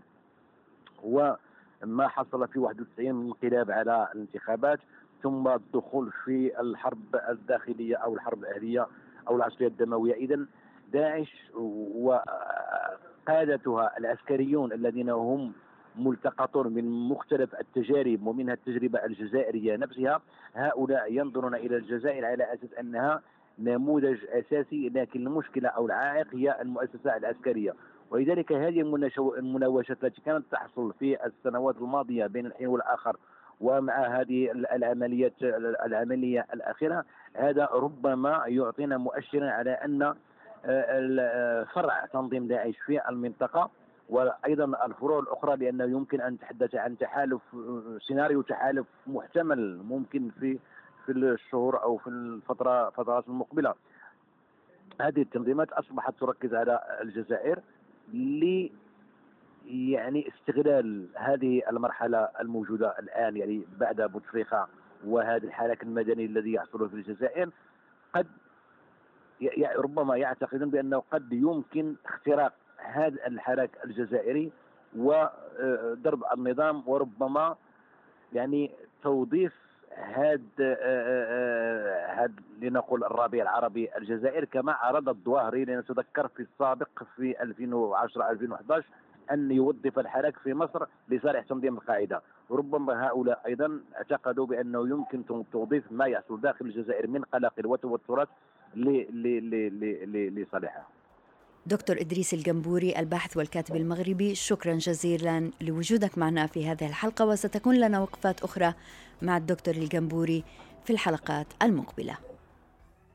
وما 1.03 2.07
حصل 2.07 2.47
في 2.47 2.59
91 2.59 3.15
من 3.15 3.25
انقلاب 3.25 3.71
على 3.71 4.07
الانتخابات 4.15 4.79
ثم 5.23 5.47
الدخول 5.47 6.11
في 6.25 6.61
الحرب 6.61 7.15
الداخلية 7.29 7.95
أو 7.95 8.15
الحرب 8.15 8.39
الأهلية 8.43 8.87
أو 9.27 9.35
العشريه 9.35 9.67
الدموية 9.67 10.13
اذا 10.13 10.45
داعش 10.93 11.51
و 11.55 12.17
قادتها 13.27 13.97
العسكريون 13.97 14.73
الذين 14.73 15.09
هم 15.09 15.53
ملتقطون 15.95 16.73
من 16.73 17.09
مختلف 17.09 17.55
التجارب 17.55 18.27
ومنها 18.27 18.53
التجربة 18.53 19.05
الجزائرية 19.05 19.75
نفسها 19.75 20.21
هؤلاء 20.55 21.13
ينظرون 21.13 21.55
إلى 21.55 21.77
الجزائر 21.77 22.25
على 22.25 22.53
أساس 22.53 22.73
أنها 22.79 23.21
نموذج 23.59 24.17
أساسي 24.29 24.89
لكن 24.89 25.27
المشكلة 25.27 25.69
أو 25.69 25.85
العائق 25.85 26.35
هي 26.35 26.61
المؤسسة 26.61 27.17
العسكرية. 27.17 27.73
ولذلك 28.11 28.51
هذه 28.51 28.81
المناوشات 29.37 30.03
التي 30.03 30.21
كانت 30.21 30.45
تحصل 30.51 30.93
في 30.99 31.25
السنوات 31.25 31.75
الماضية 31.75 32.25
بين 32.25 32.45
الحين 32.45 32.67
والآخر 32.67 33.17
ومع 33.61 34.21
هذه 34.21 34.51
العمليات 34.51 35.33
العملية 35.85 36.45
الأخيرة 36.53 37.05
هذا 37.33 37.65
ربما 37.65 38.43
يعطينا 38.47 38.97
مؤشرا 38.97 39.49
على 39.49 39.71
أن 39.71 40.13
فرع 41.73 42.05
تنظيم 42.13 42.47
داعش 42.47 42.77
في 42.85 43.09
المنطقة 43.09 43.69
وأيضا 44.09 44.85
الفروع 44.85 45.19
الأخرى 45.19 45.55
لأنه 45.55 45.83
يمكن 45.83 46.21
أن 46.21 46.33
نتحدث 46.33 46.75
عن 46.75 46.97
تحالف 46.97 47.41
سيناريو 48.07 48.41
تحالف 48.41 48.87
محتمل 49.07 49.77
ممكن 49.83 50.29
في 50.39 50.59
في 51.05 51.11
الشهور 51.11 51.83
أو 51.83 51.97
في 51.97 52.07
الفترة 52.07 52.89
فترات 52.89 53.27
المقبلة. 53.27 53.73
هذه 55.01 55.21
التنظيمات 55.21 55.71
أصبحت 55.71 56.13
تركز 56.19 56.53
على 56.55 56.79
الجزائر 57.01 57.59
ل 58.13 58.69
يعني 59.67 60.27
استغلال 60.27 61.07
هذه 61.15 61.61
المرحلة 61.69 62.29
الموجودة 62.39 62.99
الآن 62.99 63.37
يعني 63.37 63.65
بعد 63.79 64.01
بوتفليقه 64.01 64.67
وهذا 65.05 65.47
الحراك 65.47 65.83
المدني 65.83 66.25
الذي 66.25 66.53
يحصل 66.53 66.89
في 66.89 66.95
الجزائر 66.95 67.49
قد 68.13 68.27
ربما 69.77 70.17
يعتقدون 70.17 70.69
بأنه 70.69 71.03
قد 71.11 71.33
يمكن 71.33 71.95
اختراق 72.05 72.53
هذا 72.77 73.27
الحراك 73.27 73.69
الجزائري 73.85 74.51
وضرب 74.97 76.23
النظام 76.33 76.83
وربما 76.85 77.55
يعني 78.33 78.71
توظيف 79.03 79.53
هذا 79.97 80.77
هذا 82.09 82.33
لنقول 82.61 83.03
الربيع 83.03 83.43
العربي 83.43 83.97
الجزائر 83.97 84.45
كما 84.45 84.71
أراد 84.89 85.09
الظواهري 85.09 85.65
لنتذكر 85.65 86.27
في 86.27 86.39
السابق 86.39 87.03
في 87.15 87.43
2010 87.43 88.29
2011 88.29 88.85
أن 89.31 89.51
يوظف 89.51 89.99
الحراك 89.99 90.37
في 90.37 90.53
مصر 90.53 90.85
لصالح 91.09 91.43
تنظيم 91.43 91.77
القاعدة. 91.77 92.21
وربما 92.49 93.07
هؤلاء 93.07 93.41
أيضا 93.45 93.79
اعتقدوا 93.95 94.45
بأنه 94.45 94.89
يمكن 94.89 95.43
توظيف 95.51 95.91
ما 95.91 96.05
يحصل 96.05 96.41
داخل 96.41 96.65
الجزائر 96.65 97.07
من 97.07 97.23
قلاقل 97.23 97.67
وتوترات 97.67 98.27
لصالحها 100.35 100.87
دكتور 101.65 102.01
إدريس 102.01 102.33
الجنبوري 102.33 102.99
الباحث 102.99 103.37
والكاتب 103.37 103.75
المغربي 103.75 104.35
شكرا 104.35 104.73
جزيلا 104.73 105.51
لوجودك 105.61 106.17
معنا 106.17 106.47
في 106.47 106.67
هذه 106.67 106.87
الحلقة 106.87 107.25
وستكون 107.25 107.75
لنا 107.79 107.99
وقفات 107.99 108.43
أخرى 108.43 108.73
مع 109.21 109.37
الدكتور 109.37 109.75
الجنبوري 109.75 110.43
في 110.85 110.93
الحلقات 110.93 111.47
المقبلة. 111.61 112.17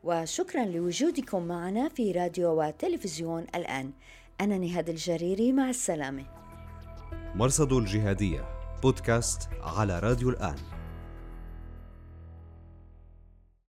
وشكرا 0.04 0.64
لوجودكم 0.64 1.42
معنا 1.42 1.88
في 1.88 2.12
راديو 2.12 2.62
وتلفزيون 2.62 3.46
الآن. 3.54 3.92
أنا 4.40 4.58
نهاد 4.58 4.88
الجريري 4.88 5.52
مع 5.52 5.70
السلامة. 5.70 6.24
مرصد 7.34 7.72
الجهادية 7.72 8.44
بودكاست 8.82 9.48
على 9.62 9.98
راديو 9.98 10.30
الآن. 10.30 10.77